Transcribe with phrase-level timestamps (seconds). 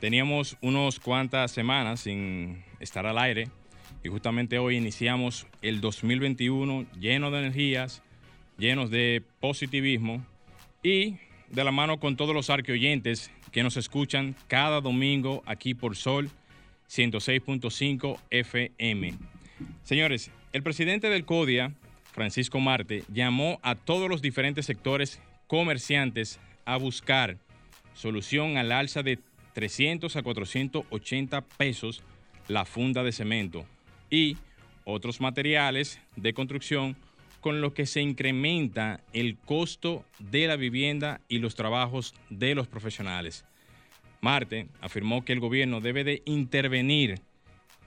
[0.00, 3.48] Teníamos unos cuantas semanas sin estar al aire
[4.02, 8.02] y justamente hoy iniciamos el 2021 lleno de energías,
[8.56, 10.24] llenos de positivismo
[10.82, 11.16] y
[11.50, 16.30] de la mano con todos los arqueoyentes que nos escuchan cada domingo aquí por Sol
[16.88, 19.14] 106.5 FM.
[19.82, 21.74] Señores, el presidente del CODIA,
[22.10, 27.36] Francisco Marte, llamó a todos los diferentes sectores comerciantes a buscar
[27.92, 29.18] solución al alza de
[29.60, 32.02] 300 a 480 pesos
[32.48, 33.66] la funda de cemento
[34.08, 34.38] y
[34.86, 36.96] otros materiales de construcción
[37.42, 42.68] con lo que se incrementa el costo de la vivienda y los trabajos de los
[42.68, 43.44] profesionales.
[44.22, 47.20] Marte afirmó que el gobierno debe de intervenir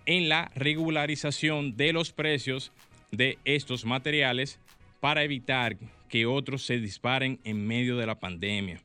[0.05, 2.71] en la regularización de los precios
[3.09, 4.59] de estos materiales
[4.99, 8.79] para evitar que otros se disparen en medio de la pandemia.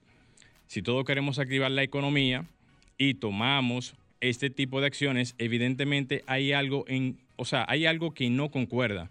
[0.69, 2.47] Si todos queremos activar la economía,
[2.99, 8.29] y tomamos este tipo de acciones, evidentemente hay algo en, o sea, hay algo que
[8.29, 9.11] no concuerda,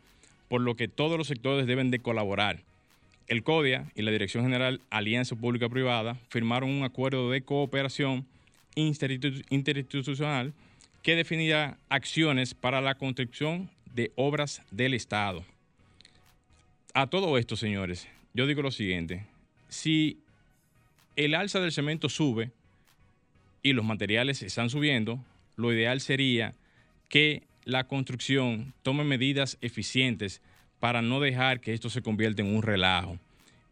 [0.50, 2.60] por lo que todos los sectores deben de colaborar.
[3.28, 8.26] El CODIA y la Dirección General Alianza Pública Privada firmaron un acuerdo de cooperación
[8.76, 10.54] interinstitucional
[11.02, 15.44] que definirá acciones para la construcción de obras del Estado.
[16.94, 19.26] A todo esto, señores, yo digo lo siguiente,
[19.68, 20.20] si
[21.16, 22.52] el alza del cemento sube,
[23.68, 25.20] y los materiales están subiendo,
[25.58, 26.54] lo ideal sería
[27.10, 30.42] que la construcción tome medidas eficientes
[30.80, 33.20] para no dejar que esto se convierta en un relajo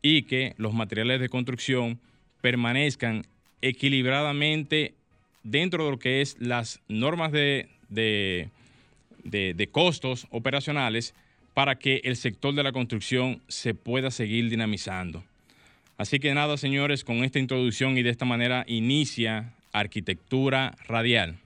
[0.01, 2.00] y que los materiales de construcción
[2.41, 3.25] permanezcan
[3.61, 4.95] equilibradamente
[5.44, 8.50] dentro de lo que es las normas de, de,
[9.23, 11.16] de costos operacionales
[11.53, 15.23] para que el sector de la construcción se pueda seguir dinamizando.
[15.97, 21.37] Así que nada, señores, con esta introducción y de esta manera inicia Arquitectura Radial.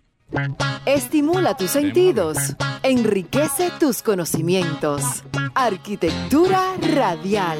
[0.85, 2.37] Estimula tus sentidos,
[2.83, 5.23] enriquece tus conocimientos.
[5.55, 7.59] Arquitectura Radial.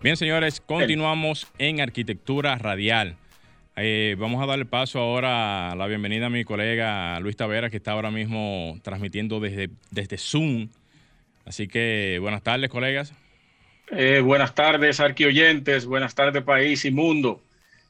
[0.00, 3.16] Bien, señores, continuamos en Arquitectura Radial.
[3.74, 7.78] Eh, vamos a darle paso ahora a la bienvenida a mi colega Luis Tavera, que
[7.78, 10.68] está ahora mismo transmitiendo desde, desde Zoom.
[11.44, 13.12] Así que buenas tardes, colegas.
[13.88, 15.86] Eh, buenas tardes, arquioyentes.
[15.86, 17.40] Buenas tardes, país y mundo.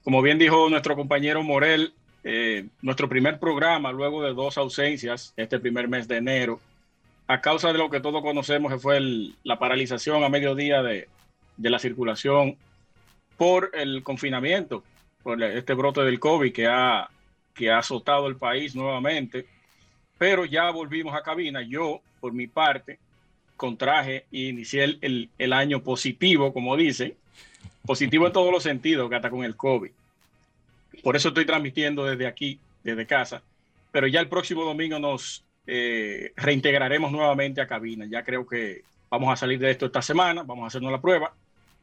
[0.05, 5.59] Como bien dijo nuestro compañero Morel, eh, nuestro primer programa, luego de dos ausencias, este
[5.59, 6.61] primer mes de enero,
[7.27, 9.01] a causa de lo que todos conocemos, que fue
[9.43, 11.09] la paralización a mediodía de,
[11.57, 12.57] de, la circulación
[13.39, 14.85] por el confinamiento,
[15.23, 17.09] por este brote del COVID que ha,
[17.55, 19.47] que ha azotado el país nuevamente.
[20.19, 21.63] Pero ya volvimos a cabina.
[21.63, 22.99] Yo, por mi parte,
[23.57, 27.15] contraje y inicié el, el, año positivo, como dicen,
[27.85, 29.91] positivo en todos los sentidos, que hasta con el COVID.
[31.03, 33.43] Por eso estoy transmitiendo desde aquí, desde casa,
[33.93, 38.07] pero ya el próximo domingo nos eh, reintegraremos nuevamente a cabina.
[38.07, 41.33] Ya creo que vamos a salir de esto esta semana, vamos a hacernos la prueba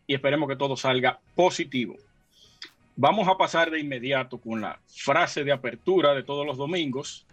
[0.08, 1.96] y esperemos que todo salga positivo.
[2.96, 7.26] Vamos a pasar de inmediato con la frase de apertura de todos los domingos,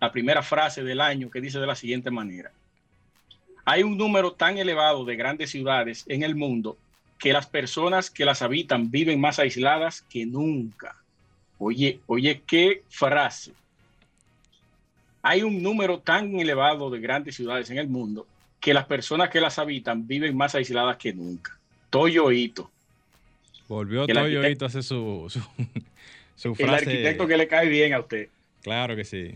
[0.00, 2.52] la primera frase del año que dice de la siguiente manera.
[3.70, 6.78] Hay un número tan elevado de grandes ciudades en el mundo
[7.18, 10.96] que las personas que las habitan viven más aisladas que nunca.
[11.58, 13.52] Oye, oye, qué frase.
[15.20, 18.26] Hay un número tan elevado de grandes ciudades en el mundo
[18.58, 21.58] que las personas que las habitan viven más aisladas que nunca.
[21.90, 22.70] Toyo Ito.
[23.68, 25.26] Volvió Toyo Ito a hacer su,
[26.36, 26.64] su, frase.
[26.64, 28.30] El arquitecto que le cae bien a usted.
[28.62, 29.34] Claro que sí.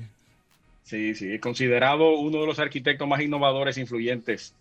[0.92, 4.54] Sí, sí, considerado uno de los arquitectos más innovadores e influyentes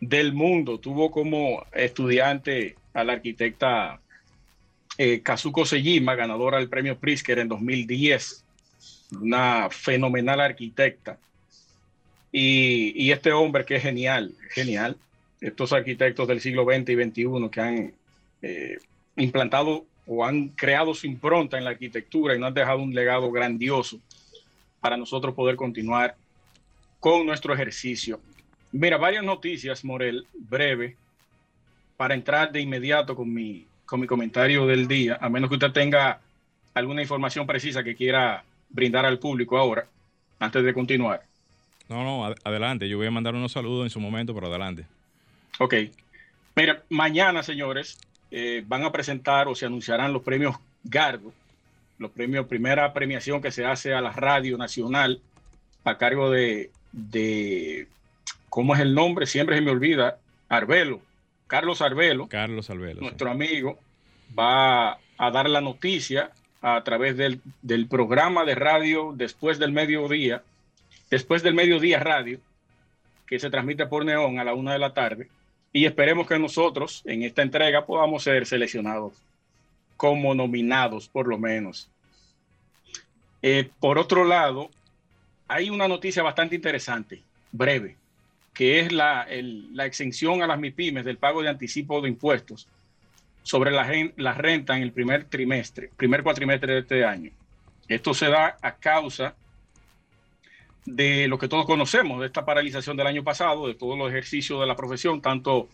[0.00, 0.80] del mundo.
[0.80, 4.00] Tuvo como estudiante a la arquitecta
[4.96, 8.42] eh, Kazuko Sejima, ganadora del premio Pritzker en 2010,
[9.20, 11.18] una fenomenal arquitecta.
[12.32, 14.96] Y, este hombre que es genial, genial,
[15.42, 17.92] estos arquitectos del siglo XX y XXI que han
[18.40, 18.78] eh,
[19.16, 23.30] implantado o han creado su impronta en la arquitectura y nos han dejado un legado
[23.30, 24.00] grandioso
[24.84, 26.14] para nosotros poder continuar
[27.00, 28.20] con nuestro ejercicio.
[28.70, 30.94] Mira, varias noticias, Morel, breve.
[31.96, 35.70] para entrar de inmediato con mi, con mi comentario del día, a menos que usted
[35.72, 36.20] tenga
[36.74, 39.86] alguna información precisa que quiera brindar al público ahora,
[40.38, 41.22] antes de continuar.
[41.88, 42.86] No, no, adelante.
[42.86, 44.84] Yo voy a mandar unos saludos en su momento, pero adelante.
[45.60, 45.76] Ok.
[46.56, 47.98] Mira, mañana, señores,
[48.30, 51.32] eh, van a presentar o se anunciarán los premios Gardo,
[51.98, 55.20] los premios, primera premiación que se hace a la Radio Nacional
[55.84, 57.86] a cargo de, de
[58.48, 59.26] ¿cómo es el nombre?
[59.26, 60.18] Siempre se me olvida,
[60.48, 61.00] Arbelo,
[61.46, 62.28] Carlos Arbelo.
[62.28, 63.00] Carlos Arbelo.
[63.00, 63.78] Nuestro amigo
[64.36, 66.30] va a dar la noticia
[66.62, 70.42] a través del, del programa de radio después del mediodía,
[71.10, 72.38] después del mediodía radio,
[73.26, 75.28] que se transmite por Neón a la una de la tarde.
[75.72, 79.12] Y esperemos que nosotros en esta entrega podamos ser seleccionados
[79.96, 81.90] como nominados, por lo menos.
[83.42, 84.70] Eh, por otro lado,
[85.48, 87.96] hay una noticia bastante interesante, breve,
[88.52, 89.26] que es la,
[89.72, 92.68] la exención a las MIPIMES del pago de anticipo de impuestos
[93.42, 93.86] sobre la,
[94.16, 97.30] la, renta en el primer trimestre, primer cuatrimestre de este año.
[97.86, 99.34] Esto se da a causa
[100.86, 104.60] de lo que todos conocemos, de esta paralización del año pasado, de todos los ejercicios
[104.60, 105.68] de la profesión, tanto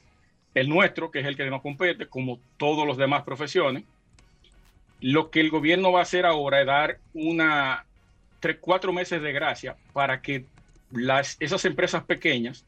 [0.54, 3.84] el nuestro, que es el que nos compete, como todos los demás profesiones.
[5.00, 7.84] Lo que el gobierno va a hacer ahora es dar una
[8.40, 10.44] tres, cuatro meses de gracia para que
[10.90, 12.64] las, esas empresas pequeñas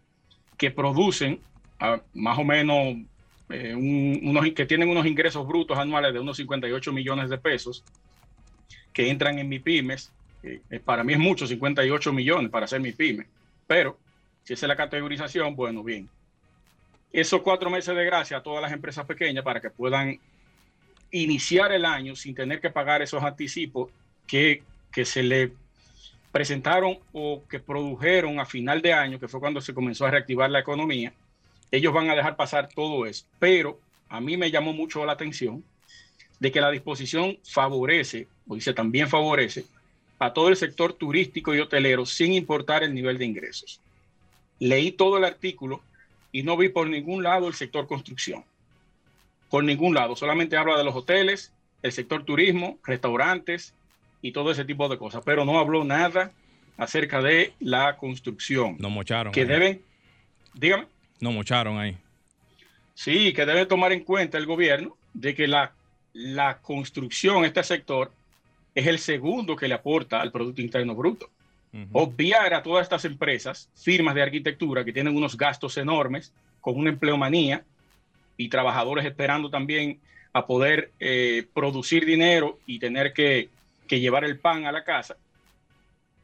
[0.57, 1.41] que producen
[1.81, 2.97] ah, más o menos
[3.49, 7.83] eh, unos, que tienen unos ingresos brutos anuales de unos 58 millones de pesos,
[8.93, 10.13] que entran en mi pymes,
[10.43, 13.27] eh, para mí es mucho, 58 millones para hacer mi pyme,
[13.67, 13.99] pero
[14.45, 16.09] si esa es la categorización, bueno, bien.
[17.13, 20.19] Esos cuatro meses de gracia a todas las empresas pequeñas para que puedan
[21.13, 23.91] iniciar el año sin tener que pagar esos anticipos
[24.27, 25.53] que, que se le
[26.33, 30.51] presentaron o que produjeron a final de año, que fue cuando se comenzó a reactivar
[30.51, 31.13] la economía,
[31.71, 33.27] ellos van a dejar pasar todo eso.
[33.39, 33.79] Pero
[34.09, 35.63] a mí me llamó mucho la atención
[36.41, 39.67] de que la disposición favorece, o dice también favorece,
[40.19, 43.81] a todo el sector turístico y hotelero sin importar el nivel de ingresos.
[44.59, 45.83] Leí todo el artículo
[46.31, 48.45] y no vi por ningún lado el sector construcción.
[49.53, 50.17] Por ningún lado.
[50.17, 51.53] Solamente habla de los hoteles,
[51.83, 53.75] el sector turismo, restaurantes,
[54.23, 56.33] y todo ese tipo de cosas, pero no habló nada
[56.79, 58.77] acerca de la construcción.
[58.79, 59.31] No mocharon.
[59.31, 59.83] Que deben,
[60.55, 60.87] dígame.
[61.21, 61.99] No mocharon ahí.
[62.95, 65.75] Sí, que debe tomar en cuenta el gobierno de que la,
[66.15, 68.11] la construcción, este sector,
[68.75, 71.29] es el segundo que le aporta al Producto Interno Bruto.
[71.93, 76.33] Obviar a todas estas empresas, firmas de arquitectura que tienen unos gastos enormes,
[76.63, 77.65] con una empleomanía
[78.37, 80.01] y trabajadores esperando también
[80.33, 83.49] a poder eh, producir dinero y tener que
[83.89, 85.17] llevar el pan a la casa,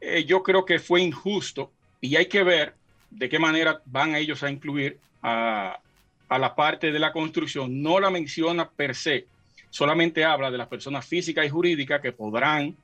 [0.01, 2.75] eh, yo creo que fue injusto y hay que ver
[3.11, 5.81] de qué manera van ellos a incluir a,
[6.29, 7.83] a la parte de la construcción.
[7.83, 9.27] No la menciona per se,
[9.71, 12.77] solamente habla de las personas físicas y jurídicas que podrán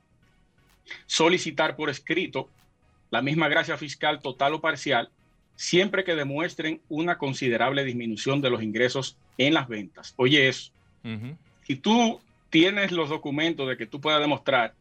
[1.05, 2.49] solicitar por escrito
[3.11, 5.09] la misma gracia fiscal total o parcial
[5.55, 10.13] siempre que demuestren una considerable disminución de los ingresos en las ventas.
[10.17, 10.71] Oye, eso.
[11.63, 12.19] Si tú
[12.49, 14.73] tienes los documentos de que tú puedas demostrar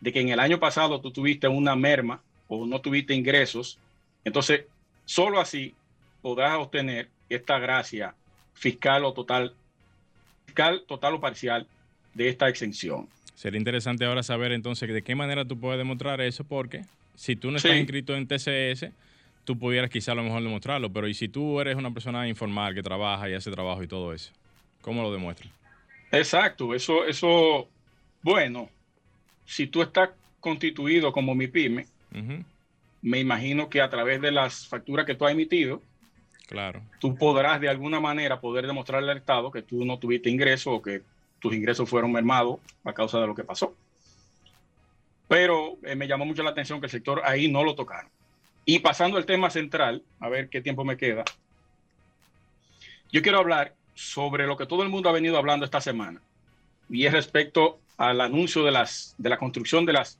[0.00, 3.78] de que en el año pasado tú tuviste una merma o no tuviste ingresos,
[4.24, 4.64] entonces
[5.04, 5.74] solo así
[6.22, 8.14] podrás obtener esta gracia
[8.54, 9.54] fiscal o total,
[10.46, 11.66] fiscal total o parcial
[12.14, 13.08] de esta exención.
[13.34, 16.84] Sería interesante ahora saber entonces de qué manera tú puedes demostrar eso, porque
[17.14, 18.90] si tú no estás inscrito en TCS,
[19.50, 22.72] tú pudieras quizá a lo mejor demostrarlo, pero ¿y si tú eres una persona informal
[22.72, 24.30] que trabaja y hace trabajo y todo eso?
[24.80, 25.52] ¿Cómo lo demuestras?
[26.12, 27.68] Exacto, eso, eso,
[28.22, 28.68] bueno,
[29.44, 31.86] si tú estás constituido como mi pyme,
[33.02, 35.82] me imagino que a través de las facturas que tú has emitido,
[36.46, 36.80] claro.
[37.00, 40.80] tú podrás de alguna manera poder demostrarle al Estado que tú no tuviste ingresos o
[40.80, 41.02] que
[41.40, 43.74] tus ingresos fueron mermados a causa de lo que pasó.
[45.26, 48.12] Pero eh, me llamó mucho la atención que el sector ahí no lo tocaron.
[48.64, 51.24] Y pasando al tema central, a ver qué tiempo me queda,
[53.12, 56.20] yo quiero hablar sobre lo que todo el mundo ha venido hablando esta semana,
[56.88, 60.18] y es respecto al anuncio de, las, de la construcción de las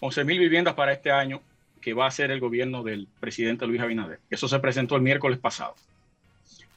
[0.00, 1.40] 11.000 viviendas para este año
[1.80, 4.20] que va a ser el gobierno del presidente Luis Abinader.
[4.30, 5.74] Eso se presentó el miércoles pasado.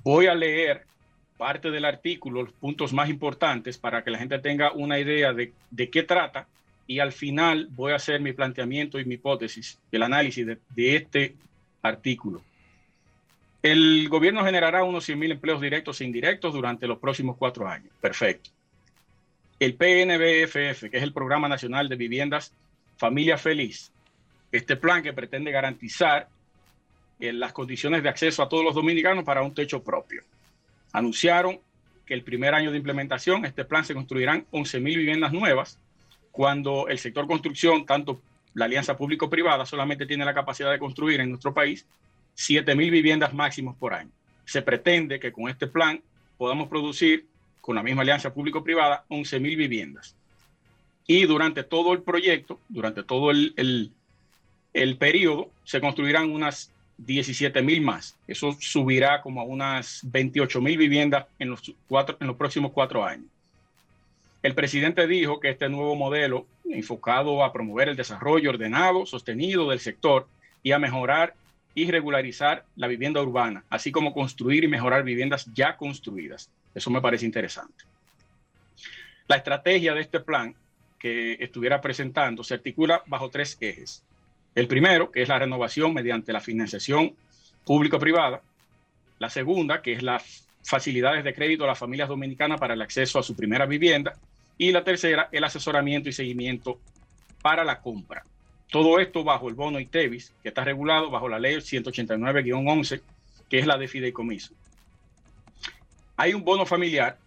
[0.04, 0.86] Voy a leer
[1.38, 5.54] parte del artículo, los puntos más importantes, para que la gente tenga una idea de,
[5.72, 6.48] de qué trata
[6.88, 11.36] y al final voy a hacer mi planteamiento y mi hipótesis, el análisis de, este
[11.82, 12.42] artículo.
[13.62, 17.92] El gobierno generará unos 100.000 empleos directos e indirectos durante los próximos cuatro años.
[18.00, 18.52] Perfecto.
[19.60, 22.54] El PNBFF, que es el Programa Nacional de Viviendas
[22.96, 23.92] Familia Feliz,
[24.52, 26.30] este plan que pretende garantizar
[27.20, 30.24] eh, las condiciones de acceso a todos los dominicanos para un techo propio.
[30.94, 31.60] anunciaron
[32.06, 35.78] que el primer año de implementación, este plan se construirán 11.000 viviendas nuevas,
[36.38, 38.22] cuando el sector construcción, tanto
[38.54, 41.84] la alianza público-privada, solamente tiene la capacidad de construir en nuestro país
[42.38, 44.12] 7.000 viviendas máximos por año.
[44.46, 46.00] Se pretende que con este plan
[46.38, 47.26] podamos producir,
[47.60, 50.16] con la misma alianza público-privada, 11.000 viviendas.
[51.08, 53.92] Y durante todo el proyecto, durante todo el, el,
[54.74, 58.16] el periodo, se construirán unas 17 mil más.
[58.28, 63.04] Eso subirá como a unas 28 mil viviendas en los, cuatro, en los próximos cuatro
[63.04, 63.26] años.
[64.44, 69.80] El presidente dijo que este nuevo modelo, enfocado a promover el desarrollo ordenado, sostenido del
[69.80, 70.28] sector
[70.64, 71.34] y a mejorar
[71.74, 76.50] y regularizar la vivienda urbana, así como construir y mejorar viviendas ya construidas.
[76.74, 77.86] Eso me parece interesante.
[79.28, 80.56] La estrategia de este plan
[80.98, 84.04] que estuviera presentando se articula bajo tres ejes.
[84.56, 87.16] El primero, que es la renovación mediante la financiación
[87.66, 88.42] público-privada.
[89.20, 93.18] La segunda, que es las facilidades de crédito a las familias dominicanas para el acceso
[93.18, 94.16] a su primera vivienda.
[94.58, 96.82] Y la tercera, el asesoramiento y seguimiento
[97.42, 98.26] para la compra.
[98.70, 103.02] Todo esto bajo el bono ITEVIS, que está regulado bajo la ley 189-11,
[103.50, 104.54] que es la de fideicomiso.
[106.18, 107.18] Hay un bono familiar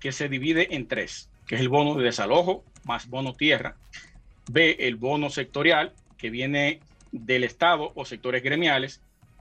[0.00, 3.76] que se divide en tres, que es el bono de desalojo más bono tierra.
[4.50, 6.80] B, el bono sectorial, que viene
[7.12, 9.00] del Estado o sectores gremiales,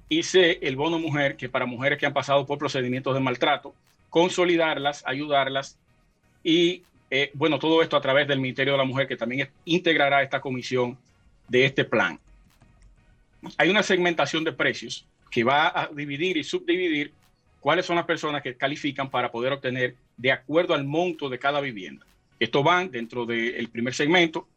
[0.10, 3.74] C, el bono mujer, que para mujeres que han pasado por procedimientos de maltrato,
[4.10, 5.78] consolidarlas, ayudarlas
[6.44, 10.24] y, eh, bueno, todo esto a través del Ministerio de la Mujer, que también integrará
[10.24, 10.98] esta comisión
[11.48, 12.20] de este plan.
[13.58, 17.14] Hay una segmentación de precios que va a dividir y subdividir
[17.60, 21.60] cuáles son las personas que califican para poder obtener de acuerdo al monto de cada
[21.60, 22.06] vivienda.
[22.40, 24.48] Esto van dentro del primer segmento,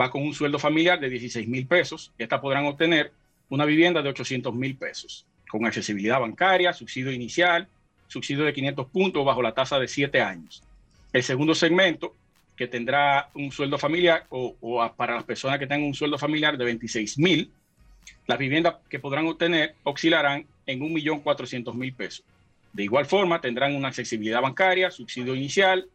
[0.00, 2.12] va con un sueldo familiar de 16 mil pesos.
[2.18, 3.12] Estas podrán obtener
[3.50, 7.68] una vivienda de 800 mil pesos, con accesibilidad bancaria, subsidio inicial,
[8.06, 10.62] subsidio de 500 puntos bajo la tasa de 7 años.
[11.12, 12.14] El segundo segmento,
[12.56, 14.54] que tendrá un sueldo familiar o,
[14.96, 17.50] para las personas que tengan un sueldo familiar de 26 mil,
[18.26, 22.24] las viviendas que podrán obtener oscilarán en 1.400.000 pesos.
[22.72, 25.88] De igual forma, tendrán una accesibilidad bancaria, subsidio inicial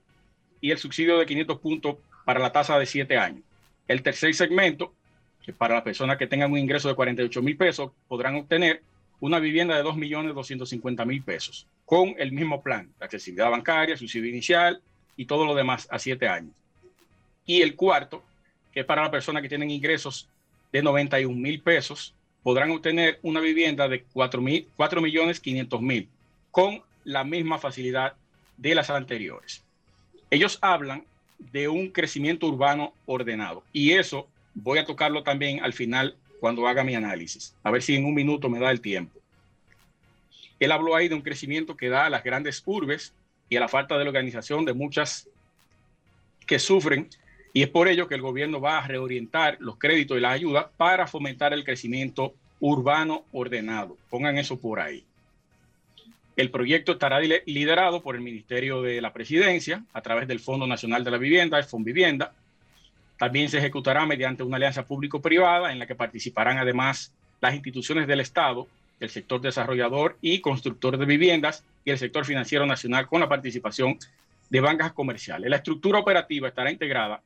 [0.60, 3.44] y el subsidio de 500 puntos para la tasa de 7 años.
[3.88, 4.94] El tercer segmento,
[5.46, 8.82] que para las personas que tengan un ingreso de 48 mil pesos, podrán obtener
[9.20, 14.82] una vivienda de 2.250.000 pesos con el mismo plan, la accesibilidad bancaria, subsidio inicial
[15.16, 16.52] y todo lo demás a siete años.
[17.46, 18.24] Y el cuarto,
[18.74, 20.28] que es para las personas que tienen ingresos
[20.72, 26.10] de 91 mil pesos, podrán obtener una vivienda de 4 millones 500 mil
[26.50, 28.14] con la misma facilidad
[28.58, 29.64] de las anteriores.
[30.32, 31.06] Ellos hablan
[31.38, 33.64] de un crecimiento urbano ordenado.
[33.72, 37.56] Y eso voy a tocarlo también al final cuando haga mi análisis.
[37.64, 39.20] A ver si en un minuto me da el tiempo.
[40.60, 43.14] Él habló ahí de un crecimiento que da a las grandes urbes
[43.50, 45.28] y a la falta de organización de muchas
[46.48, 47.10] que sufren.
[47.54, 50.72] Y es por ello que el gobierno va a reorientar los créditos y la ayuda
[50.78, 53.98] para fomentar el crecimiento urbano ordenado.
[54.10, 55.04] Pongan eso por ahí.
[56.36, 61.04] El proyecto estará liderado por el Ministerio de la Presidencia a través del Fondo Nacional
[61.04, 62.34] de la Vivienda, el Vivienda.
[63.18, 68.20] También se ejecutará mediante una alianza público-privada en la que participarán además las instituciones del
[68.20, 68.68] Estado,
[69.00, 73.98] el sector desarrollador y constructor de viviendas y el sector financiero nacional con la participación
[74.50, 75.50] de bancas comerciales.
[75.50, 77.22] La estructura operativa estará integrada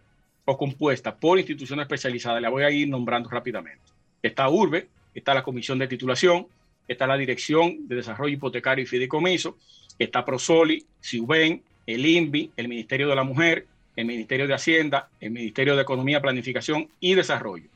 [0.45, 2.41] o compuesta por instituciones especializadas.
[2.41, 3.83] La voy a ir nombrando rápidamente.
[4.21, 6.47] Está URBE, está la Comisión de Titulación,
[6.87, 9.57] está la Dirección de Desarrollo Hipotecario y Fideicomiso,
[9.97, 13.67] está Prosoli, Ciuben, el INVI, el Ministerio de la Mujer,
[13.99, 17.67] el Ministerio de Hacienda, el Ministerio de Economía, Planificación y Desarrollo.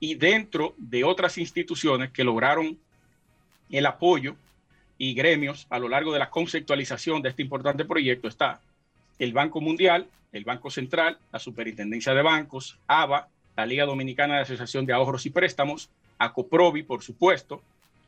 [0.00, 2.78] Y dentro de otras instituciones que lograron
[3.70, 4.36] el apoyo
[4.96, 8.58] y gremios a lo largo de la conceptualización de este importante proyecto está
[9.18, 14.42] el Banco Mundial, el Banco Central, la Superintendencia de Bancos, ABA, la Liga Dominicana de
[14.42, 17.60] Asociación de Ahorros y Préstamos, ACOPROVI, por supuesto,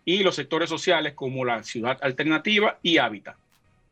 [0.06, 3.36] y los sectores sociales como la ciudad alternativa y hábitat,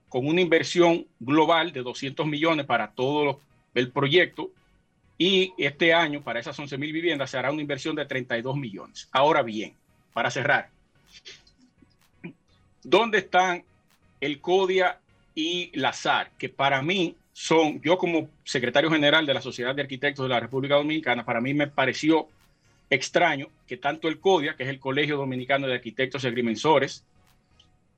[0.08, 3.38] con una inversión global de 200 millones para todo
[3.76, 4.50] el proyecto
[5.18, 9.08] y este año para esas 11 mil viviendas se hará una inversión de 32 millones.
[9.12, 9.74] Ahora bien,
[10.12, 10.70] para cerrar,
[12.82, 13.64] ¿dónde están
[14.20, 14.98] el CODIA
[15.34, 16.30] y la SAR?
[16.38, 20.40] Que para mí son, yo como secretario general de la Sociedad de Arquitectos de la
[20.40, 22.28] República Dominicana, para mí me pareció
[22.88, 27.04] extraño que tanto el CODIA, que es el Colegio Dominicano de Arquitectos y Agrimensores,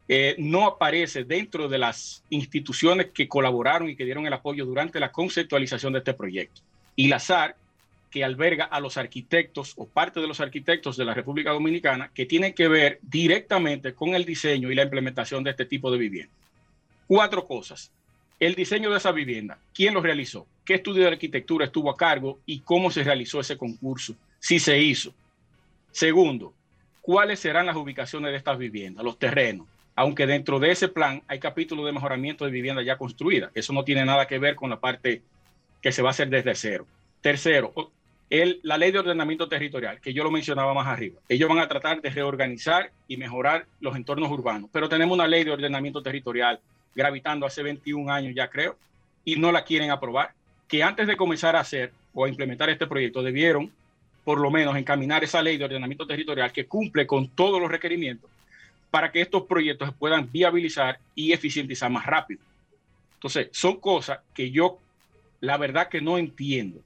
[0.08, 4.98] eh, no aparece dentro de las instituciones que colaboraron y que dieron el apoyo durante
[4.98, 6.62] la conceptualización de este proyecto.
[6.96, 7.56] Y la SAR,
[8.10, 12.24] que alberga a los arquitectos o parte de los arquitectos de la República Dominicana que
[12.24, 16.32] tienen que ver directamente con el diseño y la implementación de este tipo de vivienda.
[17.06, 17.90] Cuatro cosas.
[18.40, 20.46] El diseño de esa vivienda, ¿quién lo realizó?
[20.64, 24.14] ¿Qué estudio de arquitectura estuvo a cargo y cómo se realizó ese concurso?
[24.38, 25.12] Si se hizo.
[25.90, 26.54] Segundo,
[27.02, 29.66] ¿cuáles serán las ubicaciones de estas viviendas, los terrenos?
[29.98, 33.50] Aunque dentro de ese plan hay capítulos de mejoramiento de vivienda ya construida.
[33.52, 35.22] Eso no tiene nada que ver con la parte
[35.82, 36.86] que se va a hacer desde cero.
[37.20, 37.74] Tercero,
[38.62, 41.18] la ley de ordenamiento territorial, que yo lo mencionaba más arriba.
[41.28, 45.42] Ellos van a tratar de reorganizar y mejorar los entornos urbanos, pero tenemos una ley
[45.42, 46.60] de ordenamiento territorial
[46.94, 48.76] gravitando hace 21 años ya creo,
[49.24, 50.30] y no la quieren aprobar,
[50.68, 53.72] que antes de comenzar a hacer o a implementar este proyecto debieron
[54.22, 58.30] por lo menos encaminar esa ley de ordenamiento territorial que cumple con todos los requerimientos
[58.90, 62.40] para que estos proyectos se puedan viabilizar y eficientizar más rápido.
[63.14, 64.78] Entonces, son cosas que yo,
[65.40, 66.80] la verdad que no entiendo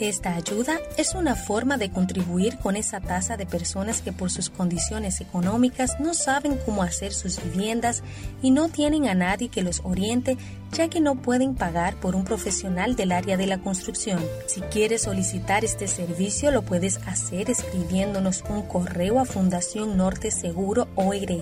[0.00, 4.50] Esta ayuda es una forma de contribuir con esa tasa de personas que por sus
[4.50, 8.02] condiciones económicas no saben cómo hacer sus viviendas
[8.42, 10.36] y no tienen a nadie que los oriente
[10.72, 14.18] ya que no pueden pagar por un profesional del área de la construcción.
[14.48, 20.88] Si quieres solicitar este servicio lo puedes hacer escribiéndonos un correo a fundación norte seguro
[20.96, 21.38] gmail.com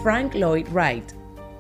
[0.02, 1.12] Frank Lloyd Wright,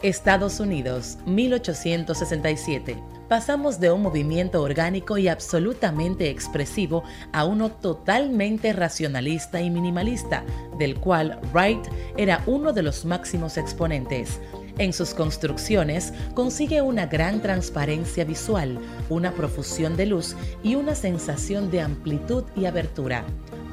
[0.02, 2.98] Estados Unidos, 1867
[3.34, 10.44] pasamos de un movimiento orgánico y absolutamente expresivo a uno totalmente racionalista y minimalista,
[10.78, 11.84] del cual Wright
[12.16, 14.40] era uno de los máximos exponentes.
[14.80, 21.70] En sus construcciones consigue una gran transparencia visual, una profusión de luz y una sensación
[21.70, 23.24] de amplitud y abertura.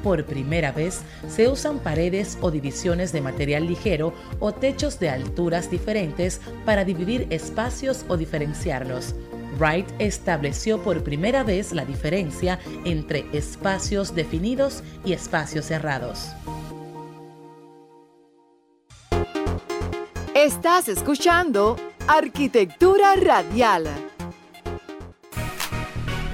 [0.03, 5.71] Por primera vez se usan paredes o divisiones de material ligero o techos de alturas
[5.71, 9.15] diferentes para dividir espacios o diferenciarlos.
[9.59, 16.29] Wright estableció por primera vez la diferencia entre espacios definidos y espacios cerrados.
[20.43, 21.77] Estás escuchando
[22.07, 23.83] Arquitectura Radial.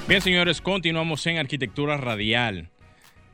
[0.08, 2.70] Bien, señores, continuamos en Arquitectura Radial.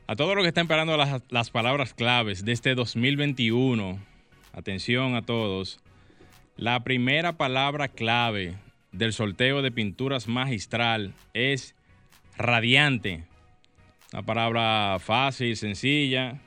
[0.08, 4.00] A todos los que están esperando las, palabras claves de este 2021,
[4.52, 5.78] atención a todos.
[6.56, 8.56] La primera palabra clave
[8.90, 11.76] del sorteo de pinturas magistral es
[12.36, 13.22] radiante.
[14.12, 16.40] Una palabra fácil, sencilla.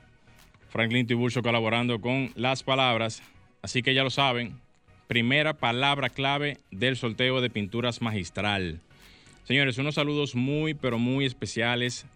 [0.68, 3.22] Franklin Tiburcio colaborando con las palabras.
[3.62, 4.58] Así que ya lo saben.
[5.06, 8.80] Primera palabra clave del sorteo de pinturas magistral.
[9.44, 12.06] Señores, unos saludos muy, pero muy especiales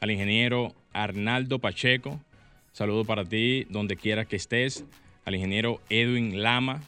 [0.00, 2.20] al ingeniero Arnaldo Pacheco.
[2.72, 4.84] Saludo para ti donde quiera que estés.
[5.24, 6.80] Al ingeniero Edwin Lama,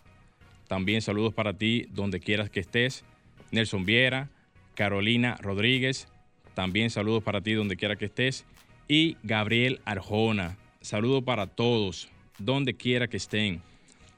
[0.67, 3.05] también saludos para ti donde quieras que estés.
[3.51, 4.31] Nelson Viera,
[4.75, 6.09] Carolina Rodríguez,
[6.55, 8.47] también saludos para ti donde quiera que estés.
[8.89, 13.63] Y Gabriel Arjona, saludos para todos, donde quiera que estén.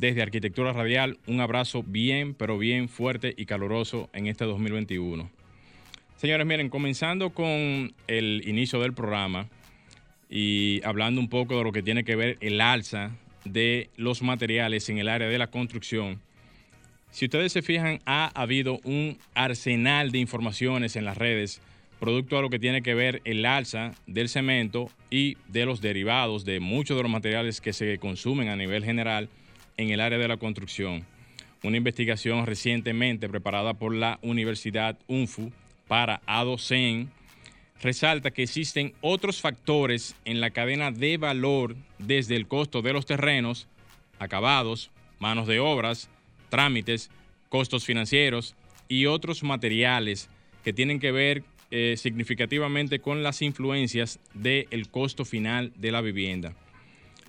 [0.02, 5.30] Desde Arquitectura Radial, un abrazo bien, pero bien fuerte y caluroso en este 2021.
[6.16, 9.46] Señores, miren, comenzando con el inicio del programa
[10.28, 13.12] y hablando un poco de lo que tiene que ver el alza
[13.44, 16.20] de los materiales en el área de la construcción
[17.12, 21.60] si ustedes se fijan, ha habido un arsenal de informaciones en las redes,
[22.00, 26.46] producto a lo que tiene que ver el alza del cemento y de los derivados
[26.46, 29.28] de muchos de los materiales que se consumen a nivel general
[29.76, 31.06] en el área de la construcción.
[31.62, 35.52] Una investigación recientemente preparada por la Universidad UNFU
[35.86, 37.10] para ADOCEN
[37.80, 43.06] resalta que existen otros factores en la cadena de valor desde el costo de los
[43.06, 43.68] terrenos,
[44.18, 46.08] acabados, manos de obras,
[46.48, 47.10] trámites,
[47.48, 48.54] costos financieros
[48.88, 50.28] y otros materiales
[50.64, 56.54] que tienen que ver eh, significativamente con las influencias del costo final de la vivienda.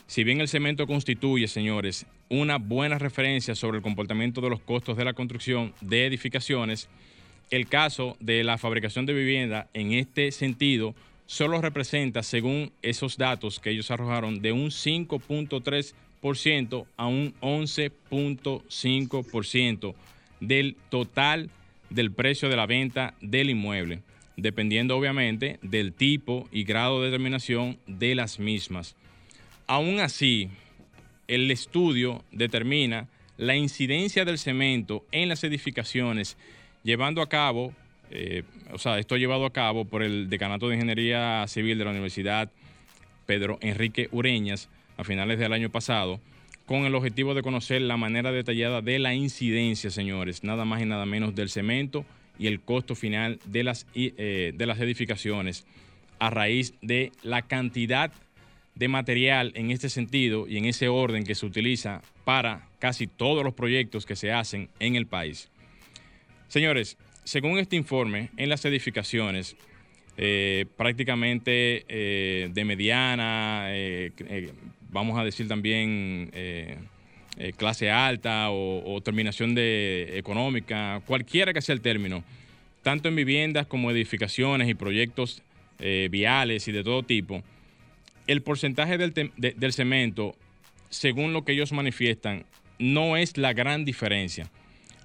[0.05, 4.97] Si bien el cemento constituye, señores, una buena referencia sobre el comportamiento de los costos
[4.97, 6.89] de la construcción de edificaciones,
[7.51, 13.59] el caso de la fabricación de vivienda en este sentido solo representa, según esos datos
[13.59, 19.95] que ellos arrojaron, de un 5.3% a un 11.5%
[20.39, 21.49] del total
[21.89, 24.01] del precio de la venta del inmueble,
[24.35, 28.95] dependiendo obviamente del tipo y grado de determinación de las mismas.
[29.67, 30.49] Aún así,
[31.27, 33.07] el estudio determina
[33.37, 36.37] la incidencia del cemento en las edificaciones,
[36.83, 37.73] llevando a cabo,
[38.11, 41.91] eh, o sea, esto llevado a cabo por el Decanato de Ingeniería Civil de la
[41.91, 42.51] Universidad
[43.25, 46.19] Pedro Enrique Ureñas a finales del año pasado,
[46.65, 50.85] con el objetivo de conocer la manera detallada de la incidencia, señores, nada más y
[50.85, 52.05] nada menos del cemento
[52.39, 55.65] y el costo final de las, eh, de las edificaciones
[56.19, 58.11] a raíz de la cantidad
[58.75, 63.43] de material en este sentido y en ese orden que se utiliza para casi todos
[63.43, 65.49] los proyectos que se hacen en el país.
[66.47, 69.55] Señores, según este informe, en las edificaciones,
[70.17, 73.67] eh, prácticamente eh, de mediana,
[74.93, 76.77] vamos a decir también eh,
[77.37, 82.23] eh, clase alta o, terminación de económica, cualquiera que sea el término,
[82.83, 85.41] tanto en viviendas como edificaciones y proyectos
[85.79, 87.43] eh, viales y de todo tipo,
[88.27, 90.35] el porcentaje del, del cemento,
[90.89, 92.45] según lo que ellos manifiestan,
[92.79, 94.49] no es la gran diferencia.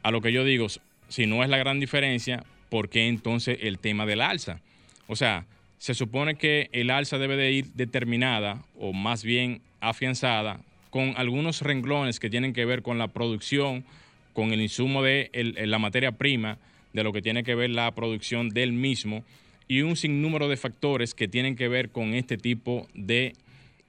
[0.02, 0.66] A lo que yo digo,
[1.09, 4.61] si no es la gran diferencia, ¿por qué entonces el tema del alza?
[5.07, 5.46] O sea,
[5.78, 11.62] se supone que el alza debe de ir determinada o más bien afianzada con algunos
[11.62, 13.85] renglones que tienen que ver con la producción,
[14.33, 16.59] con el insumo de la materia prima,
[16.92, 19.24] de lo que tiene que ver la producción del mismo
[19.68, 23.35] y un sinnúmero de factores que tienen que ver con este tipo de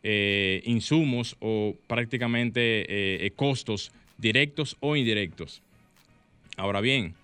[0.03, 5.61] eh, insumos o prácticamente eh, eh, costos directos o indirectos.
[6.57, 7.15] Ahora bien,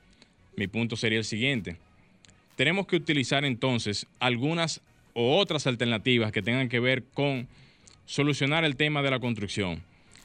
[0.56, 1.76] mi punto sería el siguiente.
[2.56, 4.82] Tenemos que utilizar entonces algunas
[5.14, 7.48] o otras alternativas que tengan que ver con
[8.06, 9.84] solucionar el tema de la construcción.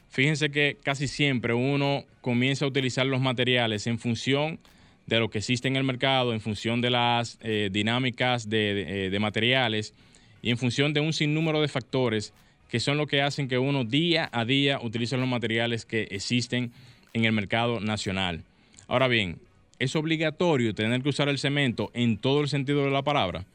[0.09, 4.59] Fíjense que casi siempre uno comienza a utilizar los materiales en función de
[5.07, 9.93] lo que existe en el mercado, en función de las eh, dinámicas de, de, materiales
[10.41, 12.33] y en función de un sinnúmero de factores
[12.69, 16.71] que son lo que hacen que uno día a día utilice los materiales que existen
[17.13, 18.43] en el mercado nacional.
[18.87, 19.39] Ahora bien,
[19.79, 23.45] ¿es obligatorio tener que usar el cemento en todo el sentido de la palabra?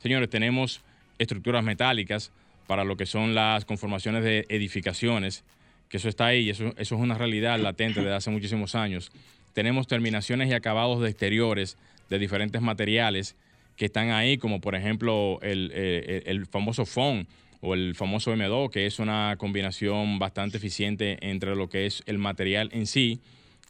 [0.00, 0.80] Señores, tenemos
[1.18, 2.32] estructuras metálicas,
[2.70, 5.42] para lo que son las conformaciones de edificaciones,
[5.88, 9.10] que eso está ahí, eso, eso es una realidad latente desde hace muchísimos años.
[9.52, 11.76] Tenemos terminaciones y acabados de exteriores
[12.08, 13.36] de diferentes materiales
[13.76, 17.26] que están ahí, como por ejemplo el, eh, el, famoso FON
[17.60, 22.18] o el famoso M2, que es una combinación bastante eficiente entre lo que es el
[22.18, 23.20] material en sí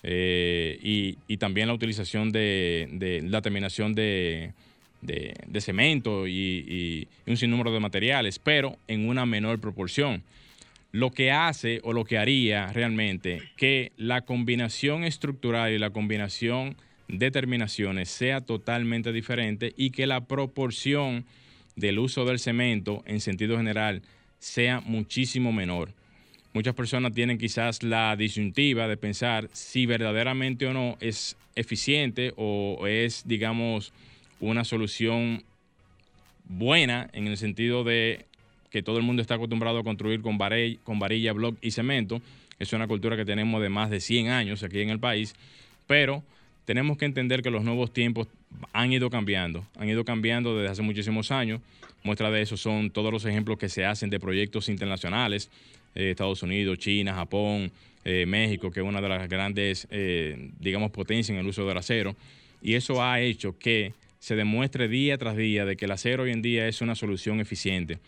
[0.03, 4.53] eh, y, también la utilización de, la terminación de,
[5.61, 10.23] cemento y, un sinnúmero de materiales, pero en una menor proporción.
[10.93, 16.77] Lo que hace o lo que haría realmente que la combinación estructural y la combinación
[17.07, 21.25] de terminaciones sea totalmente diferente y que la proporción
[21.77, 24.03] del uso del cemento en sentido general
[24.39, 25.93] sea muchísimo menor.
[26.53, 32.87] Muchas personas tienen quizás la disyuntiva de pensar si verdaderamente o no es eficiente o
[32.89, 33.93] es, digamos,
[34.41, 35.45] una solución
[36.45, 38.27] buena en el sentido de
[38.71, 42.23] que todo el mundo está acostumbrado a construir con, varilla, con varilla, block y cemento.
[42.59, 45.35] Es una cultura que tenemos de más de 100 años aquí en el país,
[45.87, 46.23] pero
[46.65, 48.29] tenemos que entender que los nuevos tiempos
[48.73, 51.61] han ido cambiando, han ido cambiando desde hace muchísimos años.
[52.05, 55.51] Muestra de eso son todos los ejemplos que se hacen de proyectos internacionales,
[55.95, 57.73] eh, Estados Unidos, China, Japón,
[58.05, 61.77] eh, México, que es una de las grandes, eh, digamos, potencias en el uso del
[61.77, 62.15] acero.
[62.63, 66.31] Y eso ha hecho que se demuestre día tras día de que el acero hoy
[66.31, 67.99] en día es una solución eficiente.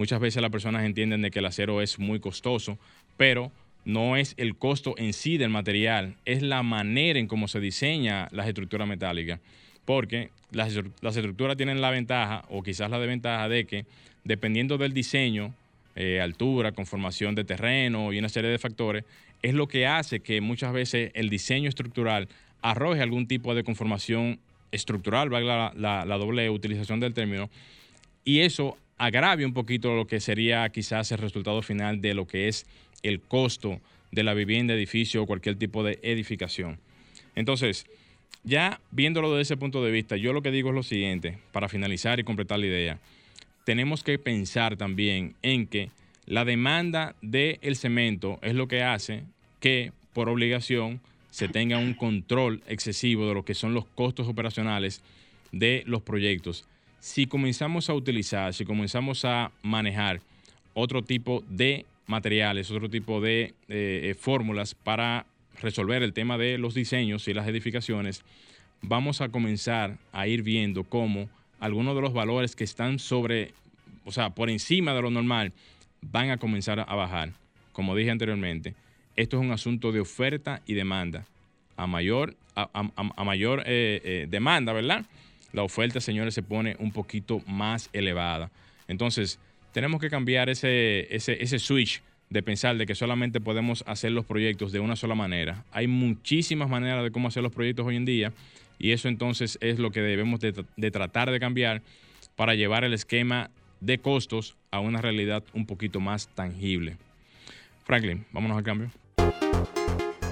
[0.00, 2.78] Muchas veces las personas entienden de que el acero es muy costoso,
[3.18, 3.52] pero
[3.84, 8.26] no es el costo en sí del material, es la manera en cómo se diseña
[8.30, 9.40] las estructuras metálicas.
[9.84, 13.84] Porque las, estructuras tienen la ventaja, o quizás la desventaja, de que
[14.24, 15.52] dependiendo del diseño,
[15.96, 19.04] eh, altura, conformación de terreno y una serie de factores,
[19.42, 22.26] es lo que hace que muchas veces el diseño estructural
[22.62, 24.40] arroje algún tipo de conformación
[24.72, 27.50] estructural, valga la, la, doble utilización del término,
[28.24, 32.48] y eso agravia un poquito lo que sería quizás el resultado final de lo que
[32.48, 32.66] es
[33.02, 33.80] el costo
[34.12, 36.78] de la vivienda, edificio o cualquier tipo de edificación.
[37.34, 37.86] Entonces,
[38.44, 41.70] ya viéndolo desde ese punto de vista, yo lo que digo es lo siguiente, para
[41.70, 42.98] finalizar y completar la idea,
[43.64, 45.90] tenemos que pensar también en que
[46.26, 49.22] la demanda del cemento es lo que hace
[49.60, 55.00] que por obligación se tenga un control excesivo de lo que son los costos operacionales
[55.52, 56.66] de los proyectos.
[57.00, 60.20] Si comenzamos a utilizar, si comenzamos a manejar
[60.74, 65.24] otro tipo de materiales, otro tipo de eh, eh, fórmulas para
[65.62, 68.22] resolver el tema de los diseños y las edificaciones,
[68.82, 73.54] vamos a comenzar a ir viendo cómo algunos de los valores que están sobre,
[74.04, 75.54] o sea, por encima de lo normal,
[76.02, 77.32] van a comenzar a bajar.
[77.72, 78.74] Como dije anteriormente,
[79.16, 81.24] esto es un asunto de oferta y demanda.
[81.78, 85.06] A mayor, a, mayor eh, demanda, ¿verdad?
[85.52, 88.50] La oferta, señores, se pone un poquito más elevada.
[88.88, 89.38] Entonces,
[89.72, 94.24] tenemos que cambiar ese, ese, ese switch de pensar de que solamente podemos hacer los
[94.24, 95.64] proyectos de una sola manera.
[95.72, 98.32] Hay muchísimas maneras de cómo hacer los proyectos hoy en día
[98.78, 101.82] y eso entonces es lo que debemos de, tratar de cambiar
[102.36, 106.96] para llevar el esquema de costos a una realidad un poquito más tangible.
[107.84, 108.90] Franklin, vámonos al cambio.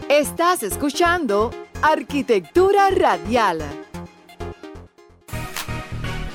[0.09, 1.50] Estás escuchando
[1.83, 3.88] Arquitectura Radial.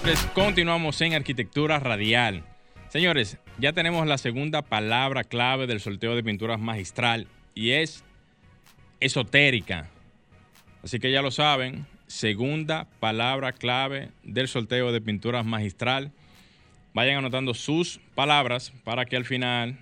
[0.03, 2.43] Pues continuamos en Arquitectura Radial.
[2.89, 8.03] Señores, ya tenemos la segunda palabra clave del sorteo de pinturas magistral y es
[8.99, 9.89] esotérica.
[10.83, 16.11] Así que ya lo saben, segunda palabra clave del sorteo de pinturas magistral.
[16.93, 19.77] Vayan anotando sus palabras para que al final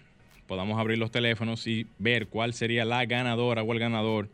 [0.46, 4.30] podamos abrir los teléfonos y ver cuál sería la ganadora o el ganador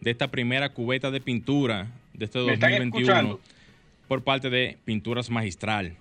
[0.00, 3.40] de esta primera cubeta de pintura de este 2021
[4.12, 5.96] por parte de Pinturas Magistral.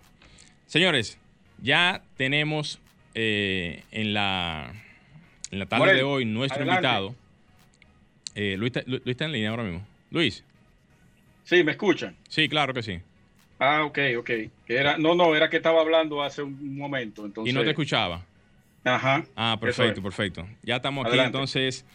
[0.66, 1.18] Señores,
[1.62, 2.78] ya tenemos
[3.16, 4.74] eh, en, la,
[5.50, 7.16] en la tarde de hoy nuestro invitado.
[8.36, 9.88] Eh, Luis, Luis, está en línea ahora mismo.
[10.10, 10.44] Luis.
[11.46, 12.18] Sí, ¿me escuchan?
[12.28, 13.00] Sí, claro que sí.
[13.60, 14.30] Ah, ok, ok.
[14.68, 17.26] Era, no, no, era que estaba hablando hace un momento.
[17.26, 17.50] Entonces...
[17.50, 18.26] Y no te escuchaba.
[18.84, 19.24] Ajá.
[19.38, 20.46] Ah, perfecto, perfecto.
[20.64, 21.86] Ya estamos aquí, entonces.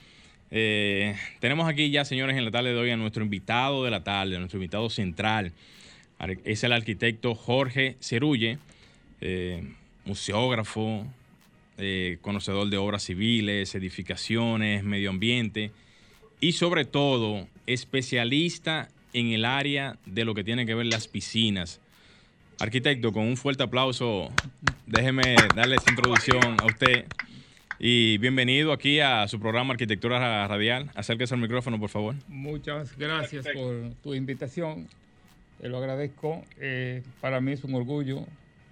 [0.51, 4.03] Eh, tenemos aquí ya, señores, en la tarde de hoy a nuestro invitado de la
[4.03, 5.53] tarde, a nuestro invitado central.
[6.45, 8.59] Es el arquitecto Jorge Cerulle,
[9.21, 9.63] eh,
[10.05, 11.07] museógrafo,
[11.79, 15.73] eh, conocedor de obras civiles, edificaciones, medio ambiente
[16.41, 21.81] y sobre todo especialista en el área de lo que tiene que ver las piscinas.
[22.59, 24.31] Arquitecto, con un fuerte aplauso,
[24.87, 27.05] déjeme darle esa introducción a usted.
[27.79, 30.91] Y bienvenido aquí a su programa Arquitectura Radial.
[30.95, 32.15] Acérquese al micrófono, por favor.
[32.29, 34.89] Muchas gracias por tu invitación.
[35.61, 36.45] Te lo agradezco.
[36.61, 38.27] Eh, para mí es un orgullo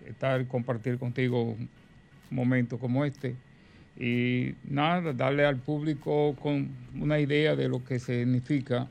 [0.07, 1.69] estar compartir contigo un
[2.31, 3.35] momento como este.
[3.99, 6.69] Y nada, darle al público con
[6.99, 8.89] una idea de lo que significa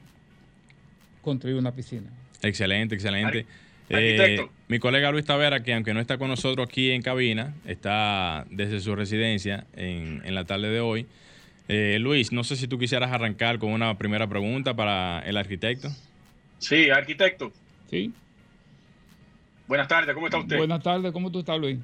[1.21, 2.09] construir una piscina.
[2.41, 3.45] Excelente, excelente.
[3.89, 8.45] Eh, mi colega Luis Tavera, que aunque no está con nosotros aquí en cabina, está
[8.49, 11.05] desde su residencia en, la tarde de hoy.
[11.67, 15.89] Eh, Luis, no sé si tú quisieras arrancar con una primera pregunta para el arquitecto.
[16.59, 17.51] Sí, arquitecto.
[17.93, 18.11] Sí.
[19.67, 20.57] Buenas tardes, ¿cómo está usted?
[20.57, 21.77] Buenas tardes, ¿cómo tú estás, Luis?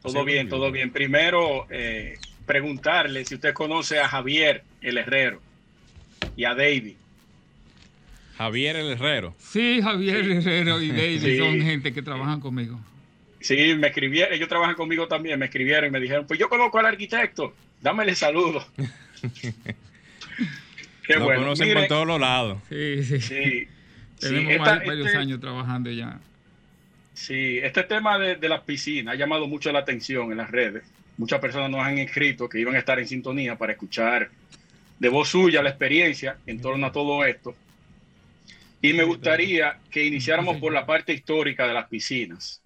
[0.00, 0.92] Todo bien, todo bien.
[0.92, 5.42] Primero, eh, preguntarle si usted conoce a Javier el Herrero
[6.36, 6.94] y a David.
[8.38, 9.34] Javier el Herrero.
[9.38, 12.78] Sí, Javier el Herrero y David son gente que trabajan conmigo.
[13.40, 16.78] Sí, me escribieron, ellos trabajan conmigo también, me escribieron y me dijeron, pues yo conozco
[16.78, 18.64] al arquitecto, dámele saludo.
[21.08, 21.40] Qué Lo bueno.
[21.40, 22.58] conocen por todos los lados.
[22.68, 23.20] Sí, sí.
[23.20, 23.68] sí.
[24.20, 26.20] Tenemos varios este años trabajando ya.
[27.14, 30.84] Sí, este tema de, de las piscinas ha llamado mucho la atención en las redes.
[31.16, 34.30] Muchas personas nos han escrito que iban a estar en sintonía para escuchar
[35.00, 37.56] de voz suya la experiencia en torno a todo esto.
[38.82, 42.62] Y me gustaría que iniciáramos por la parte histórica de las piscinas,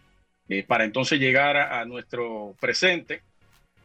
[0.49, 3.23] eh, para entonces llegar a, nuestro presente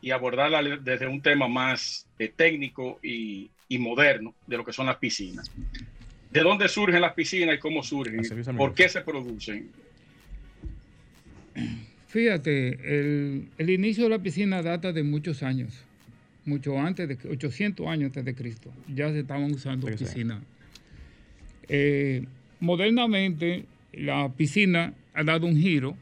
[0.01, 4.97] y abordarla desde un tema más eh, técnico y, moderno de lo que son las
[4.97, 5.51] piscinas.
[6.31, 8.21] ¿De dónde surgen las piscinas y cómo surgen?
[8.55, 9.69] ¿Por qué se producen?
[12.07, 15.73] Fíjate, el, el, inicio de la piscina data de muchos años,
[16.45, 18.71] mucho antes de 800 años antes de Cristo.
[18.87, 20.39] Ya se estaban usando piscinas.
[21.67, 22.25] Eh,
[22.59, 25.95] modernamente, la piscina ha dado un giro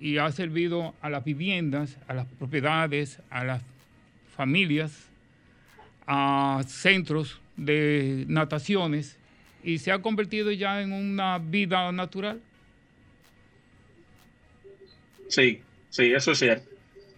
[0.00, 3.62] y ha servido a las viviendas, a las propiedades, a las
[4.36, 5.08] familias,
[6.06, 9.18] a centros de nataciones
[9.62, 12.40] y se ha convertido ya en una vida natural.
[15.28, 16.68] Sí, sí, eso es cierto.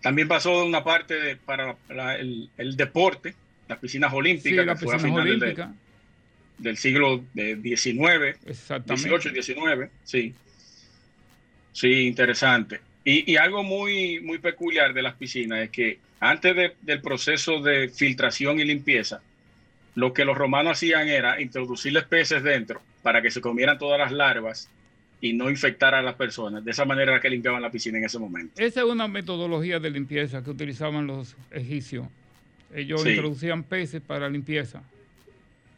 [0.03, 1.77] También pasó de una parte de, para
[2.17, 3.35] el, deporte,
[3.69, 5.59] las piscinas olímpicas, que fue a finales
[6.59, 10.35] del siglo XIX, XVIII y XIX, sí.
[11.73, 12.81] Sí, interesante.
[13.05, 18.61] Y, algo muy, muy peculiar de las piscinas es que antes del proceso de filtración
[18.61, 19.23] y limpieza,
[19.95, 24.13] lo que los romanos hacían era introducirles peces dentro para que se comieran todas las
[24.13, 24.69] larvas
[25.21, 26.65] y no infectar a las personas.
[26.65, 28.61] De esa manera era que limpiaban la piscina en ese momento.
[28.61, 32.07] Esa es una metodología de limpieza que utilizaban los egipcios.
[32.75, 34.83] Ellos introducían peces para limpieza